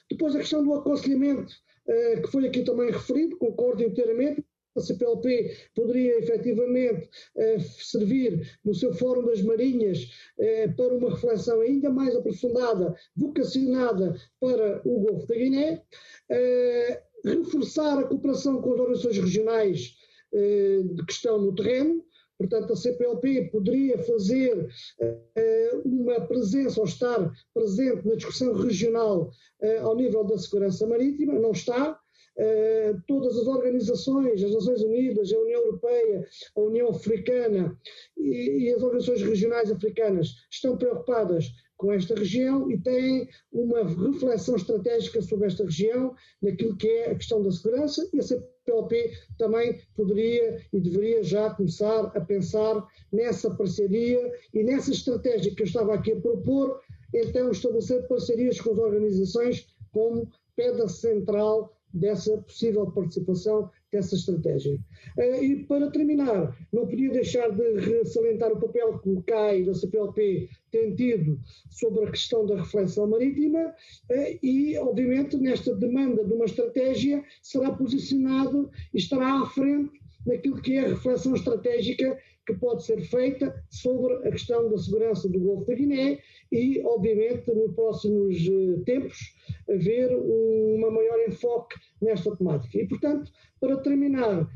Depois 0.10 0.36
a 0.36 0.40
questão 0.40 0.64
do 0.64 0.74
aconselhamento 0.74 1.54
que 1.86 2.32
foi 2.32 2.48
aqui 2.48 2.64
também 2.64 2.92
referido, 2.92 3.38
concordo 3.38 3.84
inteiramente, 3.84 4.44
a 4.76 4.80
CPLP 4.80 5.56
poderia 5.76 6.18
efetivamente 6.18 7.08
eh, 7.38 7.60
servir 7.60 8.58
no 8.66 8.74
seu 8.74 8.92
Fórum 8.94 9.24
das 9.26 9.42
Marinhas 9.44 10.10
eh, 10.40 10.68
para 10.70 10.96
uma 10.96 11.12
reflexão 11.12 11.62
ainda 11.62 11.92
mais 11.92 12.16
aprofundada, 12.16 12.96
vocacionada 13.16 14.16
para 14.40 14.82
o 14.84 15.00
Golfo 15.00 15.28
da 15.28 15.36
Guiné, 15.36 15.84
eh, 16.30 17.04
reforçar 17.24 18.00
a 18.00 18.04
cooperação 18.04 18.62
com 18.62 18.74
as 18.74 18.80
organizações 18.80 19.18
regionais 19.18 19.96
que 20.32 21.12
estão 21.12 21.40
no 21.40 21.54
terreno, 21.54 22.04
Portanto, 22.38 22.74
a 22.74 22.76
CPLP 22.76 23.50
poderia 23.52 23.98
fazer 24.00 24.68
uh, 25.00 25.82
uma 25.86 26.20
presença 26.22 26.80
ou 26.80 26.86
estar 26.86 27.32
presente 27.54 28.06
na 28.08 28.16
discussão 28.16 28.54
regional 28.54 29.32
uh, 29.62 29.86
ao 29.86 29.96
nível 29.96 30.24
da 30.24 30.38
segurança 30.38 30.86
marítima, 30.88 31.40
não 31.40 31.52
está. 31.52 31.98
Uh, 32.36 33.00
todas 33.08 33.38
as 33.38 33.46
organizações, 33.46 34.44
as 34.44 34.52
Nações 34.52 34.82
Unidas, 34.82 35.32
a 35.32 35.38
União 35.38 35.62
Europeia, 35.62 36.28
a 36.56 36.60
União 36.60 36.90
Africana 36.90 37.78
e, 38.24 38.64
e 38.64 38.74
as 38.74 38.82
organizações 38.82 39.22
regionais 39.22 39.72
africanas 39.72 40.36
estão 40.50 40.78
preocupadas 40.78 41.52
com 41.78 41.92
esta 41.92 42.16
região 42.16 42.72
e 42.72 42.78
têm 42.78 43.28
uma 43.52 43.84
reflexão 43.84 44.56
estratégica 44.56 45.22
sobre 45.22 45.48
esta 45.48 45.66
região, 45.66 46.16
naquilo 46.42 46.78
que 46.78 46.88
é 46.88 47.12
a 47.12 47.16
questão 47.16 47.42
da 47.42 47.52
segurança, 47.52 48.08
e 48.14 48.20
a 48.20 48.24
CPLP 48.24 49.12
também 49.38 49.82
poderia 49.96 50.62
e 50.72 50.80
deveria 50.80 51.24
já 51.24 51.50
começar 51.50 52.06
a 52.16 52.22
pensar 52.22 52.88
nessa 53.12 53.54
parceria 53.54 54.32
e 54.54 54.64
nessa 54.64 54.92
estratégia 54.92 55.54
que 55.54 55.62
eu 55.62 55.68
estava 55.68 55.94
aqui 55.96 56.14
a 56.14 56.22
propor, 56.22 56.80
então 57.14 57.52
estabelecer 57.52 58.08
parcerias 58.08 58.62
com 58.62 58.72
as 58.72 58.80
organizações 58.80 59.68
como 59.92 60.30
pedra 60.56 60.88
central 60.88 61.76
dessa 61.94 62.38
possível 62.38 62.90
participação 62.92 63.70
dessa 63.94 64.16
estratégia. 64.16 64.78
Eh, 65.18 65.44
e 65.46 65.64
para 65.66 65.90
terminar, 65.92 66.58
não 66.74 66.88
podia 66.88 67.12
deixar 67.12 67.50
de 67.52 68.06
salientar 68.06 68.52
o 68.52 68.60
papel 68.60 69.00
que 69.00 69.10
o 69.10 69.22
CAI 69.22 69.64
da 69.64 69.74
CPLP 69.74 70.50
tem 70.72 70.96
tido 70.96 71.40
sobre 71.70 72.04
a 72.04 72.12
questão 72.12 72.46
da 72.46 72.58
reflexão 72.58 73.08
marítima 73.08 73.74
eh, 74.10 74.40
e, 74.42 74.78
obviamente, 74.78 75.38
nesta 75.38 75.74
demanda 75.76 76.26
de 76.26 76.34
uma 76.34 76.46
estratégia 76.46 77.24
será 77.42 77.72
posicionado 77.72 78.70
e 78.94 78.98
estará 78.98 79.42
à 79.42 79.46
frente 79.46 79.92
naquilo 80.26 80.62
que 80.62 80.78
é 80.78 80.86
a 80.86 80.90
reflexão 80.90 81.36
estratégica 81.36 82.18
que 82.46 82.54
pode 82.54 82.84
ser 82.84 83.02
feita 83.02 83.54
sobre 83.70 84.16
a 84.28 84.32
questão 84.32 84.70
da 84.70 84.78
segurança 84.78 85.30
do 85.30 85.40
Golfo 85.40 85.66
da 85.66 85.76
Guiné 85.76 86.20
e, 86.52 86.82
obviamente, 86.86 87.52
nos 87.54 87.74
próximos 87.74 88.36
eh, 88.38 88.82
tempos, 88.86 89.36
haver 89.70 90.14
uma 90.16 90.92
maior 90.92 91.20
enfoque 91.28 91.78
nesta 92.02 92.36
temática. 92.36 92.78
E, 92.78 92.88
portanto, 92.88 93.32
para 93.60 93.78
terminar, 93.78 94.48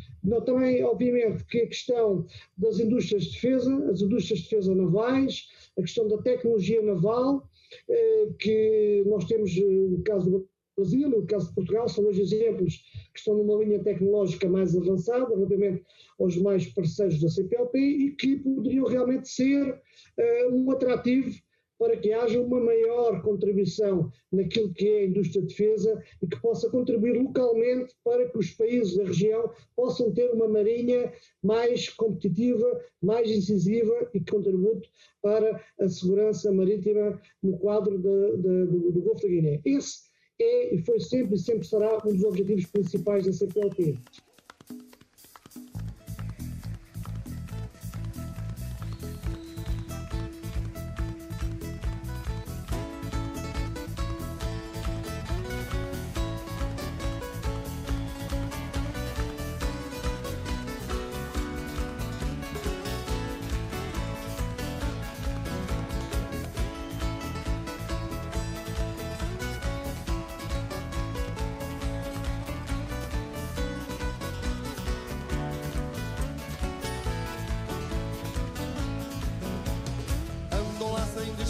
também, 0.45 0.83
obviamente, 0.83 1.45
que 1.45 1.61
a 1.61 1.67
questão 1.67 2.25
das 2.57 2.79
indústrias 2.79 3.23
de 3.23 3.31
defesa, 3.33 3.89
as 3.89 4.01
indústrias 4.01 4.39
de 4.39 4.49
defesa 4.49 4.75
navais, 4.75 5.47
a 5.77 5.81
questão 5.81 6.07
da 6.07 6.17
tecnologia 6.17 6.81
naval, 6.81 7.49
eh, 7.89 8.27
que 8.39 9.03
nós 9.07 9.25
temos 9.25 9.55
eh, 9.57 9.61
no 9.61 10.03
caso 10.03 10.29
do 10.29 10.49
Brasil, 10.77 11.09
no 11.09 11.25
caso 11.25 11.47
de 11.47 11.55
Portugal, 11.55 11.89
são 11.89 12.03
dois 12.03 12.19
exemplos 12.19 12.75
que 13.11 13.19
estão 13.19 13.35
numa 13.35 13.63
linha 13.63 13.83
tecnológica 13.83 14.47
mais 14.47 14.75
avançada, 14.75 15.27
relativamente 15.27 15.83
aos 16.19 16.37
mais 16.37 16.67
parceiros 16.67 17.19
da 17.19 17.29
CPLP, 17.29 17.79
e 17.79 18.11
que 18.11 18.37
poderiam 18.37 18.85
realmente 18.85 19.27
ser 19.27 19.73
uh, 19.73 20.53
um 20.53 20.69
atrativo 20.69 21.35
para 21.79 21.97
que 21.97 22.11
haja 22.11 22.39
uma 22.39 22.59
maior 22.59 23.21
contribuição 23.21 24.11
naquilo 24.31 24.73
que 24.73 24.87
é 24.87 24.99
a 24.99 25.05
indústria 25.05 25.41
de 25.41 25.47
defesa 25.47 26.03
e 26.21 26.27
que 26.27 26.39
possa 26.41 26.69
contribuir 26.69 27.21
localmente 27.21 27.95
para 28.03 28.27
que 28.29 28.37
os 28.37 28.51
países 28.51 28.95
da 28.97 29.03
região 29.03 29.51
possam 29.75 30.11
ter 30.11 30.29
uma 30.31 30.47
marinha 30.47 31.11
mais 31.43 31.89
competitiva, 31.89 32.81
mais 33.01 33.29
incisiva 33.29 34.09
e 34.13 34.19
que 34.19 34.31
contribute 34.31 34.89
para 35.21 35.63
a 35.79 35.87
segurança 35.87 36.51
marítima 36.51 37.19
no 37.43 37.57
quadro 37.59 37.97
de, 37.97 38.37
de, 38.37 38.65
do, 38.65 38.91
do 38.91 39.01
Golfo 39.01 39.21
da 39.21 39.27
Guiné. 39.27 39.61
Esse 39.63 40.06
é 40.39 40.75
e 40.75 40.81
foi 40.83 40.99
sempre 40.99 41.35
e 41.35 41.39
sempre 41.39 41.65
será 41.65 41.97
um 42.05 42.13
dos 42.13 42.23
objetivos 42.23 42.65
principais 42.67 43.25
da 43.25 43.33
CPLP. 43.33 43.97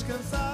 descansar. 0.07 0.46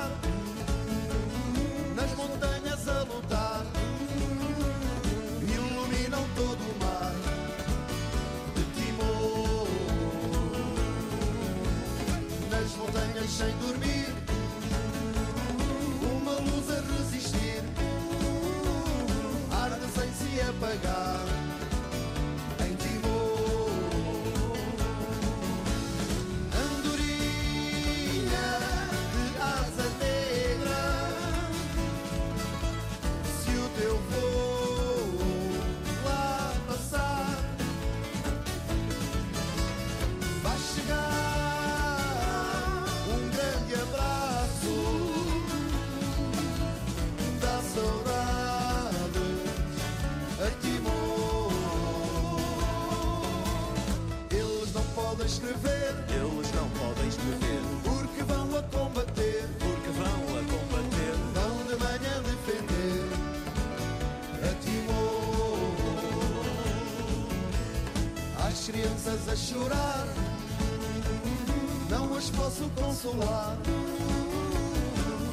mas 72.24 72.30
posso 72.30 72.70
consolar. 72.76 73.58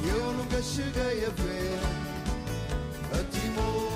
Eu 0.03 0.33
nunca 0.33 0.61
cheguei 0.63 1.25
a 1.25 1.31
ver 1.31 1.79
a 3.13 3.25
Timor. 3.31 3.90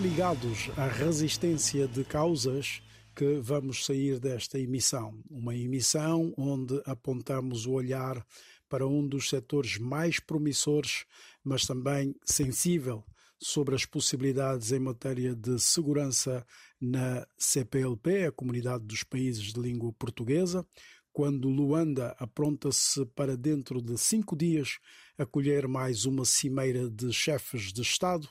Ligados 0.00 0.70
à 0.76 0.86
resistência 0.86 1.88
de 1.88 2.04
causas 2.04 2.80
que 3.16 3.40
vamos 3.40 3.84
sair 3.84 4.20
desta 4.20 4.56
emissão. 4.56 5.20
Uma 5.28 5.56
emissão 5.56 6.32
onde 6.36 6.80
apontamos 6.84 7.66
o 7.66 7.72
olhar 7.72 8.24
para 8.68 8.86
um 8.86 9.04
dos 9.06 9.28
setores 9.28 9.76
mais 9.76 10.20
promissores, 10.20 11.04
mas 11.42 11.66
também 11.66 12.14
sensível 12.24 13.04
sobre 13.40 13.74
as 13.74 13.84
possibilidades 13.84 14.70
em 14.70 14.78
matéria 14.78 15.34
de 15.34 15.58
segurança 15.58 16.46
na 16.80 17.26
CPLP, 17.36 18.26
a 18.26 18.32
Comunidade 18.32 18.84
dos 18.84 19.02
Países 19.02 19.52
de 19.52 19.60
Língua 19.60 19.92
Portuguesa, 19.92 20.64
quando 21.12 21.48
Luanda 21.48 22.14
apronta-se 22.20 23.04
para 23.06 23.36
dentro 23.36 23.82
de 23.82 23.98
cinco 23.98 24.36
dias 24.36 24.78
acolher 25.18 25.66
mais 25.66 26.04
uma 26.04 26.24
cimeira 26.24 26.88
de 26.88 27.12
chefes 27.12 27.72
de 27.72 27.82
Estado 27.82 28.28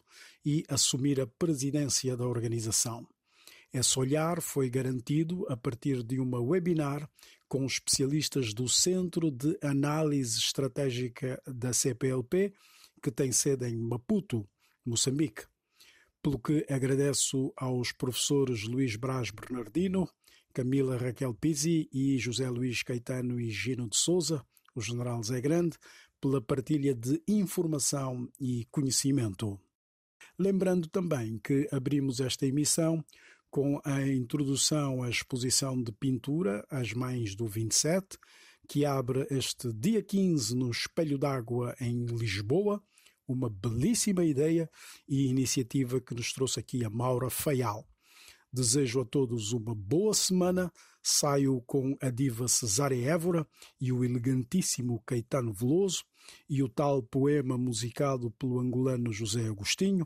e 0.47 0.63
assumir 0.69 1.19
a 1.19 1.27
presidência 1.27 2.15
da 2.15 2.25
organização. 2.25 3.05
Esse 3.73 3.99
olhar 3.99 4.41
foi 4.41 4.69
garantido 4.69 5.45
a 5.49 5.57
partir 5.57 6.01
de 6.01 6.21
uma 6.21 6.39
webinar 6.39 7.05
com 7.49 7.65
especialistas 7.65 8.53
do 8.53 8.69
Centro 8.69 9.29
de 9.29 9.57
Análise 9.61 10.39
Estratégica 10.39 11.37
da 11.45 11.73
CPLP, 11.73 12.53
que 13.03 13.11
tem 13.11 13.29
sede 13.29 13.67
em 13.67 13.75
Maputo, 13.75 14.47
Moçambique. 14.85 15.43
Pelo 16.23 16.39
que 16.39 16.65
agradeço 16.69 17.51
aos 17.57 17.91
professores 17.91 18.63
Luís 18.63 18.95
Braz 18.95 19.31
Bernardino, 19.31 20.07
Camila 20.53 20.95
Raquel 20.95 21.33
Pizzi 21.33 21.89
e 21.91 22.17
José 22.17 22.49
Luís 22.49 22.83
Caetano 22.83 23.37
e 23.37 23.49
Gino 23.49 23.89
de 23.89 23.97
Souza, 23.97 24.45
o 24.73 24.79
general 24.79 25.21
Zé 25.21 25.41
Grande, 25.41 25.77
pela 26.21 26.41
partilha 26.41 26.95
de 26.95 27.21
informação 27.27 28.31
e 28.39 28.65
conhecimento. 28.71 29.59
Lembrando 30.39 30.87
também 30.87 31.39
que 31.39 31.67
abrimos 31.71 32.19
esta 32.19 32.45
emissão 32.45 33.03
com 33.49 33.81
a 33.83 34.07
introdução 34.07 35.01
à 35.01 35.09
exposição 35.09 35.81
de 35.81 35.91
pintura 35.91 36.63
As 36.69 36.93
Mães 36.93 37.35
do 37.35 37.47
27, 37.47 38.19
que 38.67 38.85
abre 38.85 39.25
este 39.31 39.73
dia 39.73 40.03
15 40.03 40.55
no 40.55 40.69
Espelho 40.69 41.17
d'Água 41.17 41.75
em 41.81 42.05
Lisboa, 42.05 42.83
uma 43.27 43.49
belíssima 43.49 44.23
ideia 44.23 44.69
e 45.07 45.25
iniciativa 45.25 45.99
que 45.99 46.13
nos 46.13 46.31
trouxe 46.31 46.59
aqui 46.59 46.85
a 46.85 46.89
Maura 46.89 47.31
Faial. 47.31 47.87
Desejo 48.53 49.01
a 49.01 49.05
todos 49.05 49.53
uma 49.53 49.73
boa 49.73 50.13
semana. 50.13 50.71
Saio 51.01 51.61
com 51.61 51.97
a 52.01 52.09
diva 52.09 52.47
Cesária 52.47 53.09
Évora 53.09 53.47
e 53.79 53.91
o 53.91 54.03
elegantíssimo 54.03 55.01
Caetano 55.05 55.53
Veloso 55.53 56.03
e 56.49 56.61
o 56.61 56.67
tal 56.67 57.01
poema 57.01 57.57
musicado 57.57 58.29
pelo 58.31 58.59
angolano 58.59 59.11
José 59.11 59.47
Agostinho. 59.47 60.05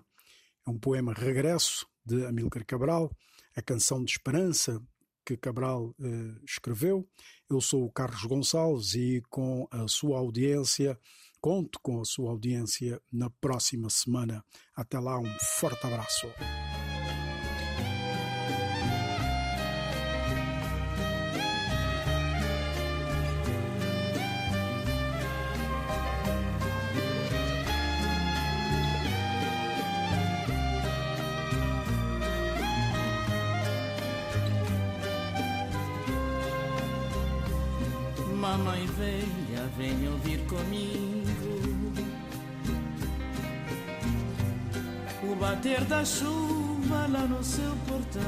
É 0.66 0.70
um 0.70 0.78
poema 0.78 1.14
Regresso, 1.14 1.86
de 2.06 2.26
Amílcar 2.26 2.66
Cabral, 2.66 3.12
a 3.56 3.62
canção 3.62 4.04
de 4.04 4.12
esperança 4.12 4.82
que 5.26 5.38
Cabral 5.38 5.96
eh, 6.00 6.40
escreveu. 6.48 7.08
Eu 7.50 7.62
sou 7.62 7.86
o 7.86 7.92
Carlos 7.92 8.24
Gonçalves 8.24 8.94
e 8.96 9.22
com 9.30 9.68
a 9.72 9.88
sua 9.88 10.20
audiência, 10.20 10.98
conto 11.40 11.80
com 11.82 12.02
a 12.02 12.06
sua 12.06 12.32
audiência 12.32 13.02
na 13.12 13.30
próxima 13.30 13.90
semana. 13.90 14.44
Até 14.76 15.00
lá, 15.00 15.20
um 15.20 15.38
forte 15.60 15.86
abraço. 15.86 16.28
Velha, 39.82 39.96
vem 39.96 40.08
ouvir 40.08 40.40
comigo. 40.48 41.94
O 45.24 45.36
bater 45.36 45.84
da 45.86 46.06
chuva 46.06 47.08
lá 47.08 47.22
no 47.22 47.44
seu 47.44 47.76
portão 47.88 48.22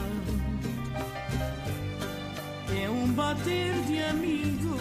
É 2.82 2.90
um 2.90 3.08
bater 3.14 3.74
de 3.88 4.02
amigo 4.04 4.78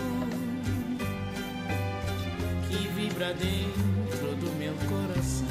Que 2.68 2.88
vibra 2.88 3.34
dentro 3.34 4.36
do 4.36 4.52
meu 4.58 4.74
coração. 4.88 5.48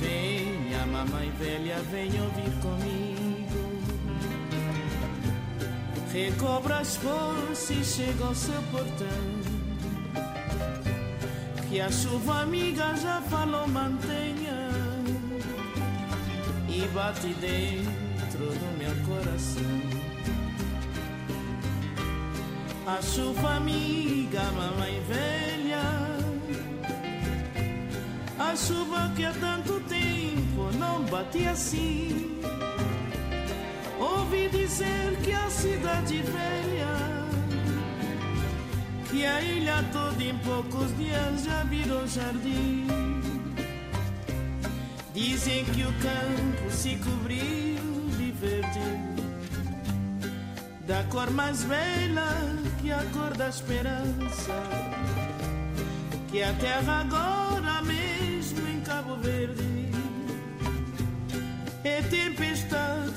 Venha, 0.00 0.86
mamãe 0.86 1.30
velha, 1.38 1.78
vem 1.90 2.20
ouvir 2.20 2.60
comigo 2.60 3.15
recobra 6.16 6.78
as 6.78 6.96
forças 6.96 7.70
e 7.70 7.84
chega 7.84 8.24
ao 8.24 8.34
seu 8.34 8.62
portão. 8.72 9.06
Que 11.68 11.78
a 11.80 11.90
chuva 11.90 12.40
amiga 12.40 12.96
já 12.96 13.20
falou, 13.22 13.68
mantenha 13.68 14.70
e 16.68 16.88
bate 16.94 17.28
dentro 17.34 18.46
do 18.46 18.78
meu 18.78 18.94
coração. 19.06 20.06
A 22.86 23.02
chuva 23.02 23.56
amiga, 23.56 24.42
mamãe 24.52 25.02
velha, 25.06 25.82
a 28.38 28.56
chuva 28.56 29.12
que 29.14 29.24
há 29.24 29.32
tanto 29.32 29.80
tempo 29.80 30.70
não 30.78 31.02
bate 31.04 31.44
assim 31.46 32.35
Ouvi 34.26 34.48
dizer 34.48 35.16
que 35.22 35.32
a 35.32 35.48
cidade 35.48 36.20
velha, 36.20 36.96
que 39.08 39.24
a 39.24 39.40
ilha 39.40 39.84
toda 39.92 40.20
em 40.20 40.36
poucos 40.38 40.96
dias 40.96 41.44
já 41.44 41.62
virou 41.62 42.04
jardim. 42.08 42.88
Dizem 45.14 45.64
que 45.66 45.82
o 45.82 45.92
campo 45.92 46.70
se 46.70 46.96
cobriu 46.96 47.78
de 48.18 48.32
verde, 48.32 48.80
da 50.88 51.04
cor 51.04 51.30
mais 51.30 51.62
bela 51.62 52.56
que 52.82 52.90
a 52.90 53.04
cor 53.12 53.32
da 53.36 53.48
esperança, 53.48 54.60
que 56.32 56.42
a 56.42 56.52
terra 56.54 57.02
agora 57.02 57.80
mesmo 57.82 58.66
em 58.66 58.80
Cabo 58.80 59.14
Verde 59.18 59.88
é 61.84 62.02
tempestade 62.02 62.95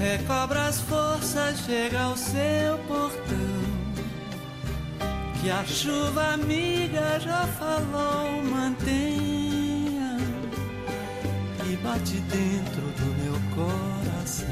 Recobra 0.00 0.66
as 0.66 0.80
forças, 0.80 1.60
chega 1.66 2.00
ao 2.00 2.16
seu 2.16 2.78
portão. 2.88 3.60
Que 5.40 5.50
a 5.50 5.62
chuva 5.64 6.32
amiga 6.34 7.20
já 7.20 7.46
falou, 7.58 8.42
mantenha 8.42 10.16
e 11.70 11.76
bate 11.76 12.16
dentro 12.20 12.80
do 12.80 13.22
meu 13.22 13.38
coração. 13.54 14.46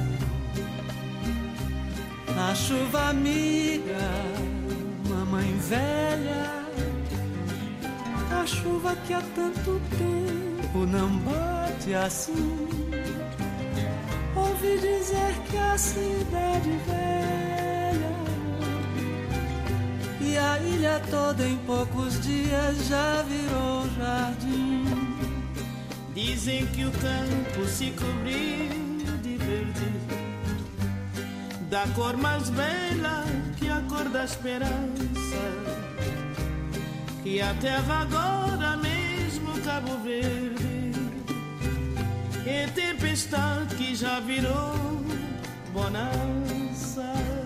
A 2.50 2.54
chuva 2.54 3.08
amiga, 3.08 4.12
mamãe 5.08 5.56
velha, 5.60 6.66
a 8.30 8.46
chuva 8.46 8.94
que 9.06 9.14
há 9.14 9.22
tanto 9.34 9.80
tempo 9.96 10.47
não 10.74 11.08
bate 11.18 11.94
assim 11.94 12.68
ouvi 14.36 14.78
dizer 14.78 15.34
que 15.50 15.56
a 15.56 15.78
cidade 15.78 16.70
velha 16.86 18.18
e 20.20 20.36
a 20.36 20.58
ilha 20.58 21.00
toda 21.10 21.46
em 21.46 21.56
poucos 21.58 22.20
dias 22.20 22.86
já 22.88 23.22
virou 23.22 23.88
jardim. 23.96 24.84
Dizem 26.14 26.66
que 26.66 26.84
o 26.84 26.90
campo 26.90 27.66
se 27.66 27.92
cobriu 27.92 28.68
de 29.22 29.36
verde, 29.36 29.92
da 31.70 31.86
cor 31.94 32.16
mais 32.16 32.50
bela 32.50 33.24
que 33.56 33.68
a 33.68 33.80
cor 33.88 34.08
da 34.08 34.24
esperança, 34.24 34.68
que 37.22 37.40
a 37.40 37.54
terra 37.54 38.00
agora 38.02 38.76
mesmo 38.76 39.60
Cabo 39.62 39.96
Verde 40.02 40.47
e 42.48 42.66
tempestade 42.68 43.74
que 43.74 43.94
já 43.94 44.20
virou 44.20 44.72
bonança. 45.70 47.37